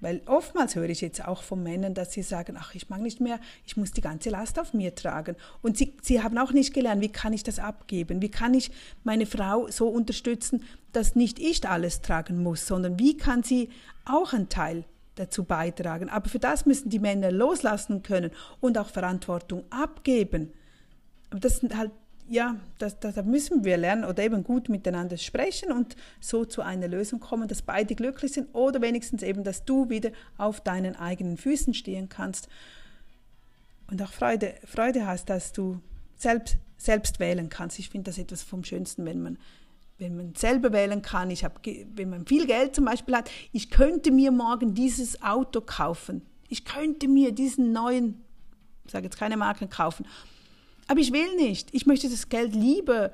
Weil 0.00 0.20
oftmals 0.26 0.74
höre 0.74 0.88
ich 0.88 1.00
jetzt 1.00 1.24
auch 1.24 1.44
von 1.44 1.62
Männern, 1.62 1.94
dass 1.94 2.12
sie 2.12 2.22
sagen, 2.22 2.56
ach, 2.58 2.74
ich 2.74 2.88
mag 2.90 3.00
nicht 3.00 3.20
mehr, 3.20 3.38
ich 3.64 3.76
muss 3.76 3.92
die 3.92 4.00
ganze 4.00 4.30
Last 4.30 4.58
auf 4.58 4.74
mir 4.74 4.96
tragen. 4.96 5.36
Und 5.62 5.78
sie, 5.78 5.96
sie 6.02 6.22
haben 6.22 6.38
auch 6.38 6.50
nicht 6.50 6.74
gelernt, 6.74 7.00
wie 7.02 7.08
kann 7.08 7.32
ich 7.32 7.44
das 7.44 7.60
abgeben? 7.60 8.20
Wie 8.20 8.30
kann 8.30 8.52
ich 8.52 8.72
meine 9.04 9.26
Frau 9.26 9.68
so 9.68 9.88
unterstützen, 9.88 10.64
dass 10.92 11.14
nicht 11.14 11.38
ich 11.38 11.66
alles 11.68 12.02
tragen 12.02 12.42
muss, 12.42 12.66
sondern 12.66 12.98
wie 12.98 13.16
kann 13.16 13.44
sie 13.44 13.70
auch 14.04 14.32
einen 14.32 14.48
Teil 14.48 14.84
dazu 15.14 15.44
beitragen. 15.44 16.08
Aber 16.08 16.28
für 16.28 16.38
das 16.38 16.66
müssen 16.66 16.88
die 16.88 16.98
Männer 16.98 17.30
loslassen 17.30 18.02
können 18.02 18.30
und 18.60 18.78
auch 18.78 18.88
Verantwortung 18.88 19.64
abgeben. 19.70 20.52
Aber 21.30 21.40
das 21.40 21.58
sind 21.58 21.76
halt, 21.76 21.90
ja, 22.28 22.56
das, 22.78 22.98
das, 23.00 23.14
da 23.14 23.22
müssen 23.22 23.64
wir 23.64 23.76
lernen 23.76 24.04
oder 24.04 24.22
eben 24.22 24.44
gut 24.44 24.68
miteinander 24.68 25.16
sprechen 25.16 25.72
und 25.72 25.96
so 26.20 26.44
zu 26.44 26.62
einer 26.62 26.88
Lösung 26.88 27.20
kommen, 27.20 27.48
dass 27.48 27.62
beide 27.62 27.94
glücklich 27.94 28.32
sind 28.32 28.54
oder 28.54 28.80
wenigstens 28.80 29.22
eben, 29.22 29.44
dass 29.44 29.64
du 29.64 29.90
wieder 29.90 30.10
auf 30.38 30.60
deinen 30.60 30.96
eigenen 30.96 31.36
Füßen 31.36 31.74
stehen 31.74 32.08
kannst 32.08 32.48
und 33.90 34.00
auch 34.02 34.12
Freude, 34.12 34.54
Freude 34.64 35.06
hast, 35.06 35.28
dass 35.28 35.52
du 35.52 35.80
selbst, 36.16 36.56
selbst 36.78 37.20
wählen 37.20 37.50
kannst. 37.50 37.78
Ich 37.78 37.90
finde 37.90 38.10
das 38.10 38.18
etwas 38.18 38.42
vom 38.42 38.64
Schönsten, 38.64 39.04
wenn 39.04 39.22
man 39.22 39.38
wenn 40.02 40.16
man 40.16 40.34
selber 40.34 40.72
wählen 40.72 41.00
kann, 41.00 41.30
ich 41.30 41.44
hab, 41.44 41.60
wenn 41.64 42.10
man 42.10 42.26
viel 42.26 42.46
Geld 42.46 42.74
zum 42.74 42.84
Beispiel 42.84 43.16
hat, 43.16 43.30
ich 43.52 43.70
könnte 43.70 44.10
mir 44.10 44.32
morgen 44.32 44.74
dieses 44.74 45.22
Auto 45.22 45.60
kaufen. 45.60 46.22
Ich 46.48 46.64
könnte 46.64 47.08
mir 47.08 47.32
diesen 47.32 47.72
neuen, 47.72 48.22
ich 48.84 48.92
sage 48.92 49.04
jetzt 49.04 49.18
keine 49.18 49.36
Marken 49.36 49.70
kaufen. 49.70 50.06
Aber 50.88 51.00
ich 51.00 51.12
will 51.12 51.36
nicht. 51.36 51.68
Ich 51.72 51.86
möchte 51.86 52.10
das 52.10 52.28
Geld 52.28 52.54
lieber 52.54 53.12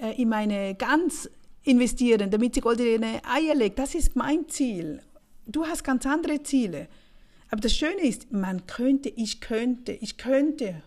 äh, 0.00 0.20
in 0.20 0.28
meine 0.28 0.74
Gans 0.74 1.28
investieren, 1.64 2.30
damit 2.30 2.54
sie 2.54 2.60
goldene 2.60 3.20
Eier 3.24 3.54
legt. 3.54 3.78
Das 3.78 3.94
ist 3.94 4.14
mein 4.14 4.48
Ziel. 4.48 5.02
Du 5.46 5.66
hast 5.66 5.82
ganz 5.82 6.06
andere 6.06 6.42
Ziele. 6.42 6.86
Aber 7.50 7.60
das 7.60 7.74
Schöne 7.74 8.02
ist, 8.02 8.30
man 8.32 8.66
könnte, 8.66 9.08
ich 9.08 9.40
könnte, 9.40 9.92
ich 9.92 10.18
könnte 10.18 10.82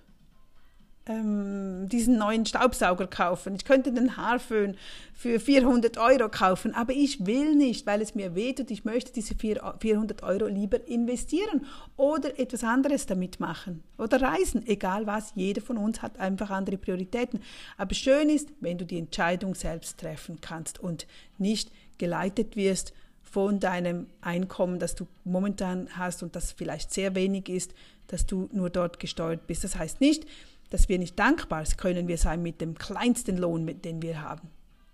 ähm, 1.09 1.89
diesen 1.89 2.17
neuen 2.17 2.45
Staubsauger 2.45 3.07
kaufen. 3.07 3.55
Ich 3.55 3.65
könnte 3.65 3.91
den 3.91 4.15
Haarföhn 4.15 4.77
für 5.13 5.39
400 5.39 5.97
Euro 5.97 6.29
kaufen, 6.29 6.75
aber 6.75 6.93
ich 6.93 7.25
will 7.25 7.55
nicht, 7.55 7.85
weil 7.87 8.01
es 8.01 8.15
mir 8.15 8.35
wehtut. 8.35 8.69
Ich 8.71 8.85
möchte 8.85 9.11
diese 9.11 9.33
400 9.35 10.23
Euro 10.23 10.45
lieber 10.45 10.87
investieren 10.87 11.65
oder 11.97 12.39
etwas 12.39 12.63
anderes 12.63 13.07
damit 13.07 13.39
machen 13.39 13.83
oder 13.97 14.21
reisen, 14.21 14.65
egal 14.67 15.07
was. 15.07 15.33
Jeder 15.35 15.61
von 15.61 15.77
uns 15.77 16.01
hat 16.01 16.19
einfach 16.19 16.51
andere 16.51 16.77
Prioritäten. 16.77 17.41
Aber 17.75 17.95
schön 17.95 18.29
ist, 18.29 18.49
wenn 18.61 18.77
du 18.77 18.85
die 18.85 18.99
Entscheidung 18.99 19.55
selbst 19.55 19.99
treffen 19.99 20.39
kannst 20.39 20.79
und 20.79 21.07
nicht 21.39 21.71
geleitet 21.97 22.55
wirst 22.55 22.93
von 23.23 23.59
deinem 23.59 24.07
Einkommen, 24.21 24.79
das 24.79 24.95
du 24.95 25.07
momentan 25.23 25.89
hast 25.91 26.23
und 26.23 26.35
das 26.35 26.51
vielleicht 26.51 26.93
sehr 26.93 27.15
wenig 27.15 27.49
ist, 27.49 27.73
dass 28.07 28.25
du 28.25 28.49
nur 28.51 28.69
dort 28.69 28.99
gesteuert 28.99 29.47
bist. 29.47 29.63
Das 29.63 29.75
heißt 29.75 30.01
nicht, 30.01 30.25
dass 30.69 30.89
wir 30.89 30.99
nicht 30.99 31.17
dankbar 31.17 31.63
können 31.77 32.07
wir 32.07 32.17
sein 32.17 32.41
mit 32.41 32.61
dem 32.61 32.75
kleinsten 32.75 33.37
Lohn, 33.37 33.81
den 33.81 34.01
wir 34.01 34.21
haben. 34.21 34.49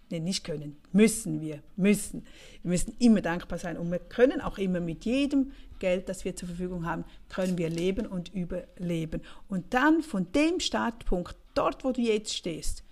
nee, 0.09 0.19
nicht 0.19 0.43
können, 0.43 0.77
müssen 0.91 1.41
wir, 1.41 1.61
müssen. 1.75 2.25
Wir 2.61 2.71
müssen 2.71 2.95
immer 2.99 3.21
dankbar 3.21 3.57
sein 3.57 3.77
und 3.77 3.91
wir 3.91 3.99
können 3.99 4.39
auch 4.41 4.57
immer 4.57 4.79
mit 4.79 5.05
jedem 5.05 5.51
Geld, 5.79 6.07
das 6.09 6.25
wir 6.25 6.35
zur 6.35 6.47
Verfügung 6.47 6.85
haben, 6.85 7.05
können 7.29 7.57
wir 7.57 7.69
leben 7.69 8.05
und 8.05 8.33
überleben. 8.33 9.21
Und 9.49 9.73
dann 9.73 10.01
von 10.03 10.31
dem 10.31 10.59
Startpunkt, 10.59 11.35
dort 11.53 11.83
wo 11.83 11.91
du 11.91 12.01
jetzt 12.01 12.33
stehst, 12.33 12.83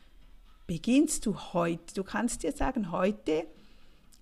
beginnst 0.67 1.25
du 1.25 1.37
heute. 1.53 1.93
Du 1.93 2.03
kannst 2.03 2.43
dir 2.43 2.51
sagen, 2.51 2.91
heute 2.91 3.45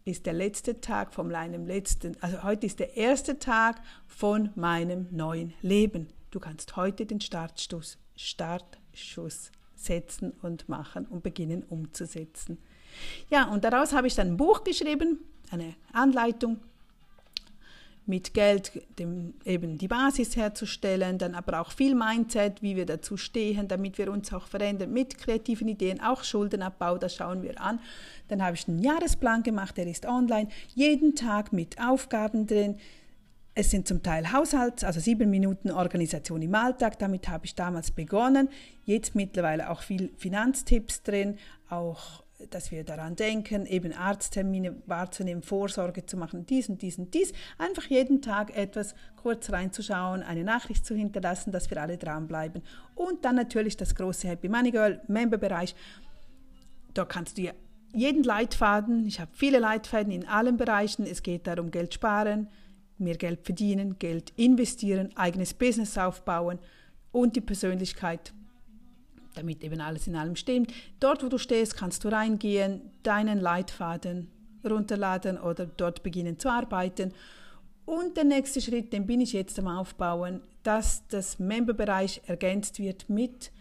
ist 0.05 0.25
der 0.25 0.33
letzte 0.33 0.81
Tag 0.81 1.13
von 1.13 1.27
meinem 1.29 1.65
letzten, 1.65 2.17
also 2.21 2.43
heute 2.43 2.65
ist 2.65 2.79
der 2.79 2.97
erste 2.97 3.39
Tag 3.39 3.81
von 4.07 4.49
meinem 4.55 5.07
neuen 5.11 5.53
Leben. 5.61 6.07
Du 6.31 6.39
kannst 6.39 6.75
heute 6.75 7.05
den 7.05 7.21
Startschuss, 7.21 7.97
Startschuss 8.21 9.51
setzen 9.75 10.33
und 10.41 10.69
machen 10.69 11.05
und 11.05 11.23
beginnen 11.23 11.63
umzusetzen. 11.63 12.57
Ja, 13.29 13.45
und 13.45 13.63
daraus 13.63 13.93
habe 13.93 14.07
ich 14.07 14.15
dann 14.15 14.29
ein 14.29 14.37
Buch 14.37 14.63
geschrieben, 14.63 15.19
eine 15.49 15.75
Anleitung 15.91 16.59
mit 18.05 18.33
Geld 18.33 18.71
dem, 18.99 19.35
eben 19.45 19.77
die 19.77 19.87
Basis 19.87 20.35
herzustellen, 20.35 21.17
dann 21.17 21.35
aber 21.35 21.61
auch 21.61 21.71
viel 21.71 21.95
Mindset, 21.95 22.61
wie 22.61 22.75
wir 22.75 22.85
dazu 22.85 23.15
stehen, 23.15 23.67
damit 23.67 23.97
wir 23.97 24.11
uns 24.11 24.33
auch 24.33 24.47
verändern 24.47 24.91
mit 24.91 25.17
kreativen 25.17 25.67
Ideen, 25.67 26.01
auch 26.01 26.23
Schuldenabbau, 26.23 26.97
das 26.97 27.15
schauen 27.15 27.43
wir 27.43 27.61
an. 27.61 27.79
Dann 28.27 28.43
habe 28.43 28.55
ich 28.55 28.67
einen 28.67 28.81
Jahresplan 28.81 29.43
gemacht, 29.43 29.77
der 29.77 29.87
ist 29.87 30.05
online, 30.05 30.49
jeden 30.75 31.15
Tag 31.15 31.53
mit 31.53 31.79
Aufgaben 31.79 32.47
drin. 32.47 32.77
Es 33.53 33.69
sind 33.69 33.85
zum 33.85 34.01
Teil 34.01 34.31
Haushalts, 34.31 34.85
also 34.85 35.01
sieben 35.01 35.29
Minuten 35.29 35.71
Organisation 35.71 36.41
im 36.41 36.55
Alltag, 36.55 36.97
damit 36.99 37.27
habe 37.27 37.45
ich 37.45 37.53
damals 37.53 37.91
begonnen. 37.91 38.47
Jetzt 38.85 39.13
mittlerweile 39.13 39.69
auch 39.69 39.81
viel 39.81 40.13
Finanztipps 40.17 41.03
drin, 41.03 41.37
auch 41.69 42.23
dass 42.49 42.71
wir 42.71 42.83
daran 42.83 43.15
denken, 43.15 43.65
eben 43.65 43.93
Arzttermine 43.93 44.81
wahrzunehmen, 44.85 45.43
Vorsorge 45.43 46.05
zu 46.05 46.17
machen, 46.17 46.45
dies 46.45 46.69
und 46.69 46.81
dies 46.81 46.97
und 46.97 47.13
dies. 47.13 47.33
Einfach 47.57 47.85
jeden 47.85 48.21
Tag 48.21 48.55
etwas 48.55 48.95
kurz 49.15 49.51
reinzuschauen, 49.51 50.23
eine 50.23 50.43
Nachricht 50.43 50.85
zu 50.85 50.95
hinterlassen, 50.95 51.51
dass 51.51 51.69
wir 51.69 51.79
alle 51.79 51.97
dranbleiben. 51.97 52.63
Und 52.95 53.25
dann 53.25 53.35
natürlich 53.35 53.77
das 53.77 53.95
große 53.95 54.27
Happy 54.27 54.49
Money 54.49 54.71
Girl 54.71 55.01
Memberbereich. 55.07 55.75
Da 56.93 57.05
kannst 57.05 57.37
du 57.37 57.43
ja 57.43 57.51
jeden 57.93 58.23
Leitfaden, 58.23 59.05
ich 59.05 59.19
habe 59.19 59.31
viele 59.33 59.59
Leitfäden 59.59 60.11
in 60.11 60.25
allen 60.25 60.57
Bereichen. 60.57 61.05
Es 61.05 61.23
geht 61.23 61.45
darum, 61.45 61.71
Geld 61.71 61.93
sparen, 61.93 62.47
mehr 63.01 63.17
Geld 63.17 63.41
verdienen, 63.43 63.99
Geld 63.99 64.31
investieren, 64.35 65.09
eigenes 65.15 65.53
Business 65.53 65.97
aufbauen 65.97 66.59
und 67.11 67.35
die 67.35 67.41
Persönlichkeit 67.41 68.33
damit 69.33 69.63
eben 69.63 69.81
alles 69.81 70.07
in 70.07 70.15
allem 70.15 70.35
stimmt. 70.35 70.73
Dort, 70.99 71.23
wo 71.23 71.29
du 71.29 71.37
stehst, 71.37 71.77
kannst 71.77 72.03
du 72.03 72.09
reingehen, 72.09 72.81
deinen 73.03 73.39
Leitfaden 73.39 74.29
runterladen 74.63 75.37
oder 75.37 75.65
dort 75.65 76.03
beginnen 76.03 76.39
zu 76.39 76.49
arbeiten. 76.49 77.13
Und 77.85 78.17
der 78.17 78.25
nächste 78.25 78.61
Schritt, 78.61 78.93
den 78.93 79.07
bin 79.07 79.21
ich 79.21 79.33
jetzt 79.33 79.57
am 79.59 79.67
Aufbauen, 79.67 80.41
dass 80.63 81.07
das 81.07 81.39
Memberbereich 81.39 82.21
ergänzt 82.27 82.79
wird 82.79 83.09
mit 83.09 83.51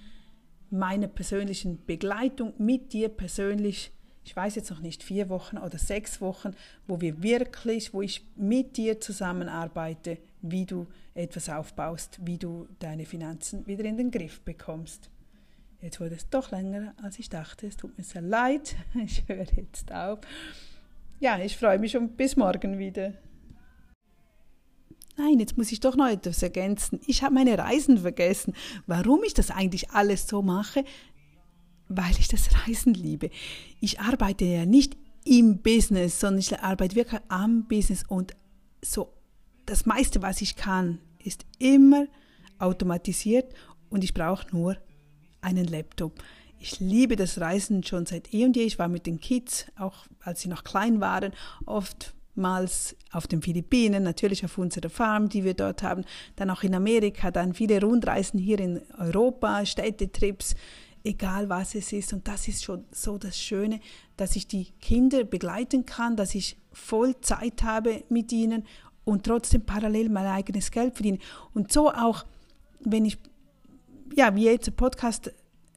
meiner 0.70 1.08
persönlichen 1.08 1.84
Begleitung, 1.84 2.52
mit 2.58 2.92
dir 2.92 3.08
persönlich. 3.08 3.92
Ich 4.24 4.36
weiß 4.36 4.54
jetzt 4.54 4.70
noch 4.70 4.80
nicht, 4.80 5.02
vier 5.02 5.28
Wochen 5.28 5.58
oder 5.58 5.78
sechs 5.78 6.20
Wochen, 6.20 6.54
wo 6.86 7.00
wir 7.00 7.22
wirklich, 7.22 7.94
wo 7.94 8.02
ich 8.02 8.24
mit 8.36 8.76
dir 8.76 9.00
zusammenarbeite, 9.00 10.18
wie 10.42 10.66
du 10.66 10.86
etwas 11.14 11.48
aufbaust, 11.48 12.18
wie 12.22 12.38
du 12.38 12.68
deine 12.78 13.06
Finanzen 13.06 13.66
wieder 13.66 13.84
in 13.84 13.96
den 13.96 14.10
Griff 14.10 14.40
bekommst. 14.40 15.10
Jetzt 15.82 16.00
wurde 16.00 16.14
es 16.14 16.28
doch 16.28 16.50
länger, 16.50 16.94
als 17.02 17.18
ich 17.18 17.30
dachte. 17.30 17.66
Es 17.66 17.76
tut 17.76 17.96
mir 17.96 18.04
sehr 18.04 18.22
leid. 18.22 18.76
Ich 19.02 19.24
höre 19.26 19.46
jetzt 19.56 19.90
auf. 19.92 20.20
Ja, 21.20 21.38
ich 21.38 21.56
freue 21.56 21.78
mich 21.78 21.92
schon 21.92 22.10
bis 22.10 22.36
morgen 22.36 22.78
wieder. 22.78 23.14
Nein, 25.16 25.38
jetzt 25.38 25.58
muss 25.58 25.70
ich 25.70 25.80
doch 25.80 25.96
noch 25.96 26.08
etwas 26.08 26.42
ergänzen. 26.42 27.00
Ich 27.06 27.22
habe 27.22 27.34
meine 27.34 27.58
Reisen 27.58 27.98
vergessen. 27.98 28.54
Warum 28.86 29.22
ich 29.22 29.34
das 29.34 29.50
eigentlich 29.50 29.90
alles 29.90 30.26
so 30.26 30.40
mache? 30.40 30.84
Weil 31.90 32.12
ich 32.18 32.28
das 32.28 32.48
Reisen 32.66 32.94
liebe. 32.94 33.30
Ich 33.80 34.00
arbeite 34.00 34.44
ja 34.44 34.64
nicht 34.64 34.96
im 35.24 35.58
Business, 35.58 36.20
sondern 36.20 36.38
ich 36.38 36.58
arbeite 36.58 36.96
wirklich 36.96 37.20
am 37.28 37.66
Business 37.68 38.04
und 38.08 38.34
so 38.82 39.12
das 39.66 39.86
meiste, 39.86 40.22
was 40.22 40.40
ich 40.40 40.56
kann, 40.56 40.98
ist 41.22 41.44
immer 41.58 42.06
automatisiert 42.58 43.52
und 43.88 44.04
ich 44.04 44.14
brauche 44.14 44.46
nur 44.50 44.76
einen 45.40 45.66
Laptop. 45.66 46.22
Ich 46.58 46.80
liebe 46.80 47.16
das 47.16 47.40
Reisen 47.40 47.82
schon 47.84 48.04
seit 48.04 48.34
eh 48.34 48.44
und 48.44 48.56
je. 48.56 48.64
Ich 48.64 48.78
war 48.78 48.88
mit 48.88 49.06
den 49.06 49.20
Kids, 49.20 49.66
auch 49.78 50.06
als 50.20 50.42
sie 50.42 50.48
noch 50.48 50.64
klein 50.64 51.00
waren, 51.00 51.32
oftmals 51.64 52.96
auf 53.12 53.26
den 53.26 53.40
Philippinen, 53.40 54.02
natürlich 54.02 54.44
auf 54.44 54.58
unserer 54.58 54.90
Farm, 54.90 55.28
die 55.28 55.44
wir 55.44 55.54
dort 55.54 55.82
haben, 55.82 56.04
dann 56.36 56.50
auch 56.50 56.62
in 56.62 56.74
Amerika, 56.74 57.30
dann 57.30 57.54
viele 57.54 57.80
Rundreisen 57.80 58.38
hier 58.38 58.60
in 58.60 58.82
Europa, 58.98 59.64
Städtetrips, 59.64 60.54
egal 61.04 61.48
was 61.48 61.74
es 61.74 61.92
ist. 61.92 62.12
Und 62.12 62.28
das 62.28 62.48
ist 62.48 62.64
schon 62.64 62.84
so 62.90 63.18
das 63.18 63.38
Schöne, 63.38 63.80
dass 64.16 64.36
ich 64.36 64.46
die 64.46 64.66
Kinder 64.80 65.24
begleiten 65.24 65.86
kann, 65.86 66.16
dass 66.16 66.34
ich 66.34 66.56
voll 66.72 67.20
Zeit 67.20 67.62
habe 67.62 68.04
mit 68.08 68.32
ihnen 68.32 68.64
und 69.04 69.24
trotzdem 69.24 69.62
parallel 69.62 70.08
mein 70.08 70.26
eigenes 70.26 70.70
Geld 70.70 70.94
verdiene. 70.94 71.18
Und 71.54 71.72
so 71.72 71.90
auch, 71.90 72.24
wenn 72.80 73.04
ich 73.04 73.18
ja, 74.14 74.34
wie 74.34 74.44
jetzt 74.44 74.68
einen 74.68 74.76
Podcast 74.76 75.32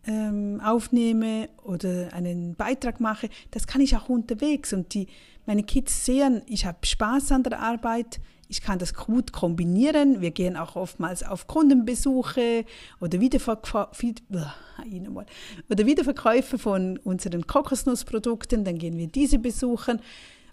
ähm, 0.06 0.62
aufnehme 0.64 1.50
oder 1.64 2.14
einen 2.14 2.56
Beitrag 2.56 3.00
mache, 3.00 3.30
das 3.52 3.68
kann 3.68 3.82
ich 3.82 3.96
auch 3.96 4.10
unterwegs. 4.10 4.74
Und 4.74 4.94
die, 4.94 5.08
meine 5.46 5.64
Kids 5.64 6.06
sehen, 6.06 6.42
ich 6.48 6.66
habe 6.66 6.86
Spaß 6.86 7.32
an 7.32 7.44
der 7.44 7.60
Arbeit, 7.60 8.20
ich 8.54 8.62
kann 8.62 8.78
das 8.78 8.94
gut 8.94 9.34
kombinieren. 9.34 10.22
Wir 10.22 10.30
gehen 10.30 10.58
auch 10.58 10.76
oftmals 10.76 11.24
auf 11.24 11.48
Kundenbesuche 11.48 12.66
oder, 13.00 13.20
Wiederverkäufe, 13.20 14.14
oder 15.70 15.86
Wiederverkäufe 15.88 16.60
von 16.60 17.00
unseren 17.00 17.48
Kokosnussprodukten, 17.48 18.64
dann 18.64 18.78
gehen 18.78 18.96
wir 18.96 19.08
diese 19.08 19.40
besuchen 19.40 20.00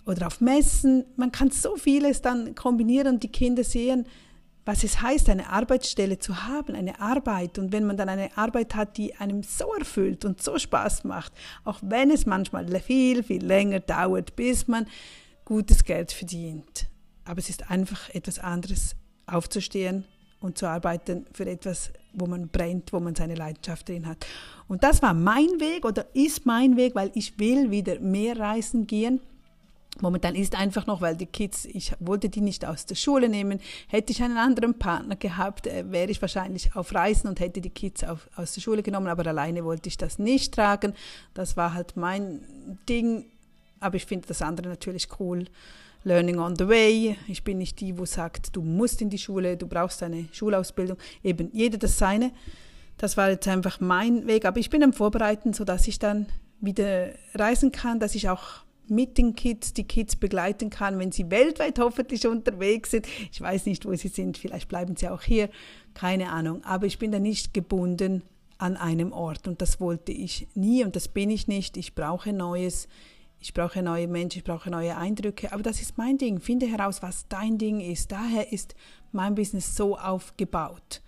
oder 0.06 0.28
auf 0.28 0.40
Messen. 0.40 1.04
Man 1.16 1.30
kann 1.30 1.50
so 1.50 1.76
vieles 1.76 2.22
dann 2.22 2.54
kombinieren 2.54 3.16
und 3.16 3.22
die 3.22 3.28
Kinder 3.28 3.64
sehen, 3.64 4.06
was 4.64 4.82
es 4.82 5.02
heißt, 5.02 5.28
eine 5.28 5.50
Arbeitsstelle 5.50 6.18
zu 6.18 6.44
haben, 6.44 6.74
eine 6.74 7.02
Arbeit. 7.02 7.58
Und 7.58 7.70
wenn 7.70 7.84
man 7.84 7.98
dann 7.98 8.08
eine 8.08 8.34
Arbeit 8.38 8.74
hat, 8.74 8.96
die 8.96 9.14
einem 9.16 9.42
so 9.42 9.74
erfüllt 9.74 10.24
und 10.24 10.42
so 10.42 10.58
Spaß 10.58 11.04
macht, 11.04 11.34
auch 11.64 11.80
wenn 11.82 12.10
es 12.10 12.24
manchmal 12.24 12.66
viel, 12.80 13.22
viel 13.22 13.44
länger 13.44 13.80
dauert, 13.80 14.36
bis 14.36 14.68
man 14.68 14.86
gutes 15.44 15.84
Geld 15.84 16.12
verdient. 16.12 16.88
Aber 17.24 17.38
es 17.38 17.48
ist 17.48 17.70
einfach 17.70 18.08
etwas 18.10 18.38
anderes, 18.38 18.96
aufzustehen 19.26 20.04
und 20.40 20.58
zu 20.58 20.66
arbeiten 20.66 21.26
für 21.32 21.46
etwas, 21.46 21.90
wo 22.12 22.26
man 22.26 22.48
brennt, 22.48 22.92
wo 22.92 23.00
man 23.00 23.14
seine 23.14 23.34
Leidenschaft 23.34 23.88
drin 23.88 24.06
hat. 24.06 24.26
Und 24.68 24.82
das 24.82 25.02
war 25.02 25.14
mein 25.14 25.60
Weg 25.60 25.84
oder 25.84 26.06
ist 26.14 26.46
mein 26.46 26.76
Weg, 26.76 26.94
weil 26.94 27.10
ich 27.14 27.38
will 27.38 27.70
wieder 27.70 28.00
mehr 28.00 28.38
reisen 28.38 28.86
gehen 28.86 29.20
Momentan 30.00 30.34
ist 30.34 30.54
einfach 30.54 30.86
noch, 30.86 31.00
weil 31.00 31.16
die 31.16 31.26
Kids, 31.26 31.66
ich 31.66 31.92
wollte 32.00 32.28
die 32.28 32.40
nicht 32.40 32.64
aus 32.64 32.86
der 32.86 32.94
Schule 32.94 33.28
nehmen. 33.28 33.60
Hätte 33.88 34.12
ich 34.12 34.22
einen 34.22 34.38
anderen 34.38 34.78
Partner 34.78 35.16
gehabt, 35.16 35.66
äh, 35.66 35.90
wäre 35.90 36.10
ich 36.10 36.22
wahrscheinlich 36.22 36.74
auf 36.76 36.94
Reisen 36.94 37.28
und 37.28 37.40
hätte 37.40 37.60
die 37.60 37.70
Kids 37.70 38.04
auf, 38.04 38.28
aus 38.36 38.54
der 38.54 38.60
Schule 38.60 38.82
genommen, 38.82 39.08
aber 39.08 39.26
alleine 39.26 39.64
wollte 39.64 39.88
ich 39.88 39.98
das 39.98 40.18
nicht 40.18 40.54
tragen. 40.54 40.94
Das 41.34 41.56
war 41.56 41.74
halt 41.74 41.96
mein 41.96 42.78
Ding. 42.88 43.26
Aber 43.80 43.96
ich 43.96 44.06
finde 44.06 44.28
das 44.28 44.42
andere 44.42 44.68
natürlich 44.68 45.08
cool. 45.18 45.46
Learning 46.02 46.38
on 46.38 46.56
the 46.56 46.68
way. 46.68 47.16
Ich 47.28 47.44
bin 47.44 47.58
nicht 47.58 47.80
die, 47.80 47.98
wo 47.98 48.04
sagt, 48.04 48.56
du 48.56 48.62
musst 48.62 49.02
in 49.02 49.10
die 49.10 49.18
Schule, 49.18 49.56
du 49.56 49.66
brauchst 49.66 50.02
eine 50.02 50.28
Schulausbildung. 50.32 50.96
Eben 51.22 51.50
jeder 51.52 51.78
das 51.78 51.98
seine. 51.98 52.32
Das 52.96 53.16
war 53.16 53.30
jetzt 53.30 53.48
einfach 53.48 53.80
mein 53.80 54.26
Weg. 54.26 54.44
Aber 54.44 54.58
ich 54.58 54.70
bin 54.70 54.82
am 54.82 54.92
Vorbereiten, 54.92 55.52
sodass 55.52 55.88
ich 55.88 55.98
dann 55.98 56.26
wieder 56.60 57.10
reisen 57.34 57.72
kann, 57.72 58.00
dass 58.00 58.14
ich 58.14 58.28
auch 58.28 58.64
mit 58.88 59.18
den 59.18 59.36
Kids 59.36 59.72
die 59.72 59.84
Kids 59.84 60.16
begleiten 60.16 60.68
kann, 60.68 60.98
wenn 60.98 61.12
sie 61.12 61.30
weltweit 61.30 61.78
hoffentlich 61.78 62.26
unterwegs 62.26 62.90
sind. 62.90 63.06
Ich 63.30 63.40
weiß 63.40 63.66
nicht, 63.66 63.86
wo 63.86 63.94
sie 63.94 64.08
sind, 64.08 64.36
vielleicht 64.36 64.68
bleiben 64.68 64.96
sie 64.96 65.08
auch 65.08 65.22
hier, 65.22 65.48
keine 65.94 66.30
Ahnung. 66.30 66.64
Aber 66.64 66.86
ich 66.86 66.98
bin 66.98 67.12
da 67.12 67.18
nicht 67.18 67.54
gebunden 67.54 68.22
an 68.58 68.76
einem 68.76 69.12
Ort 69.12 69.48
und 69.48 69.62
das 69.62 69.80
wollte 69.80 70.12
ich 70.12 70.48
nie 70.54 70.84
und 70.84 70.96
das 70.96 71.08
bin 71.08 71.30
ich 71.30 71.46
nicht. 71.46 71.76
Ich 71.76 71.94
brauche 71.94 72.32
Neues. 72.32 72.88
Ich 73.40 73.54
brauche 73.54 73.82
neue 73.82 74.06
Menschen, 74.06 74.40
ich 74.40 74.44
brauche 74.44 74.70
neue 74.70 74.96
Eindrücke, 74.96 75.50
aber 75.52 75.62
das 75.62 75.80
ist 75.80 75.96
mein 75.96 76.18
Ding. 76.18 76.40
Finde 76.40 76.66
heraus, 76.66 77.02
was 77.02 77.26
dein 77.28 77.56
Ding 77.56 77.80
ist. 77.80 78.12
Daher 78.12 78.52
ist 78.52 78.74
mein 79.12 79.34
Business 79.34 79.74
so 79.74 79.96
aufgebaut. 79.96 81.00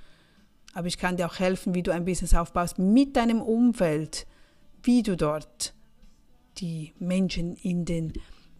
Aber 0.73 0.87
ich 0.87 0.97
kann 0.97 1.18
dir 1.18 1.27
auch 1.27 1.38
helfen, 1.38 1.75
wie 1.75 1.83
du 1.83 1.92
ein 1.92 2.07
Business 2.07 2.35
aufbaust 2.35 2.79
mit 2.79 3.16
deinem 3.16 3.42
Umfeld, 3.42 4.27
wie 4.83 5.03
du 5.03 5.16
dort 5.16 5.75
die 6.59 6.95
Menschen 6.99 7.57
in 7.57 7.85
den 7.85 8.14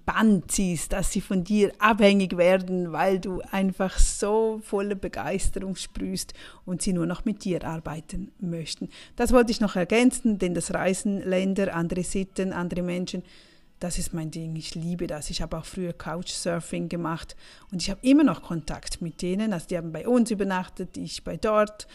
Band 0.05 0.51
ziehst, 0.51 0.93
dass 0.93 1.13
sie 1.13 1.21
von 1.21 1.45
dir 1.45 1.73
abhängig 1.79 2.37
werden, 2.37 2.93
weil 2.93 3.21
du 3.21 3.41
einfach 3.53 3.99
so 3.99 4.61
voller 4.63 4.97
Begeisterung 4.97 5.77
sprühst 5.77 6.35
und 6.65 6.83
sie 6.83 6.93
nur 6.93 7.07
noch 7.07 7.25
mit 7.25 7.45
dir 7.45 7.65
arbeiten 7.65 8.33
möchten. 8.41 8.89
Das 9.17 9.33
wollte 9.33 9.53
ich 9.53 9.61
noch 9.61 9.77
ergänzen, 9.77 10.39
denn 10.39 10.55
das 10.55 10.75
Reisen, 10.75 11.23
Länder, 11.23 11.75
andere 11.75 12.03
Sitten, 12.03 12.53
andere 12.53 12.83
Menschen, 12.83 13.23
das 13.83 13.99
ist 13.99 14.15
mein 14.15 14.31
Ding. 14.31 14.55
Ich 14.55 14.77
liebe 14.77 15.09
das. 15.09 15.29
Ich 15.31 15.43
habe 15.43 15.59
auch 15.59 15.65
früher 15.65 15.93
Couchsurfing 15.93 16.89
gemacht 16.89 17.35
und 17.73 17.83
ich 17.83 17.91
habe 17.91 18.01
immer 18.03 18.23
noch 18.23 18.43
Kontakt 18.43 19.03
mit 19.03 19.23
denen. 19.23 19.53
Also 19.53 19.67
die 19.67 19.77
haben 19.77 19.93
bei 19.93 20.07
uns 20.07 20.31
übernachtet, 20.31 20.97
ich 20.97 21.25
bei 21.25 21.37
dort. 21.37 21.89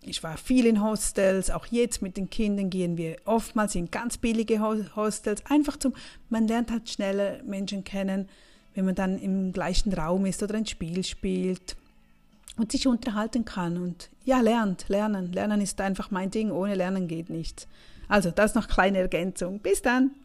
Ich 0.00 0.22
war 0.22 0.36
viel 0.36 0.66
in 0.66 0.82
Hostels, 0.82 1.50
auch 1.50 1.66
jetzt 1.66 2.02
mit 2.02 2.16
den 2.16 2.28
Kindern 2.28 2.68
gehen 2.68 2.98
wir 2.98 3.16
oftmals 3.24 3.74
in 3.74 3.90
ganz 3.90 4.18
billige 4.18 4.60
Hostels, 4.60 5.42
einfach 5.46 5.78
zum, 5.78 5.94
man 6.28 6.46
lernt 6.46 6.70
halt 6.70 6.90
schneller 6.90 7.42
Menschen 7.42 7.84
kennen, 7.84 8.28
wenn 8.74 8.84
man 8.84 8.94
dann 8.94 9.18
im 9.18 9.52
gleichen 9.52 9.94
Raum 9.94 10.26
ist 10.26 10.42
oder 10.42 10.56
ein 10.56 10.66
Spiel 10.66 11.04
spielt 11.04 11.76
und 12.58 12.70
sich 12.70 12.86
unterhalten 12.86 13.46
kann 13.46 13.78
und 13.78 14.10
ja, 14.24 14.40
lernt, 14.40 14.88
lernen. 14.88 15.32
Lernen 15.32 15.62
ist 15.62 15.80
einfach 15.80 16.10
mein 16.10 16.30
Ding, 16.30 16.50
ohne 16.50 16.74
Lernen 16.74 17.08
geht 17.08 17.30
nichts. 17.30 17.66
Also, 18.08 18.30
das 18.30 18.54
noch 18.54 18.68
kleine 18.68 18.98
Ergänzung. 18.98 19.60
Bis 19.60 19.80
dann! 19.80 20.14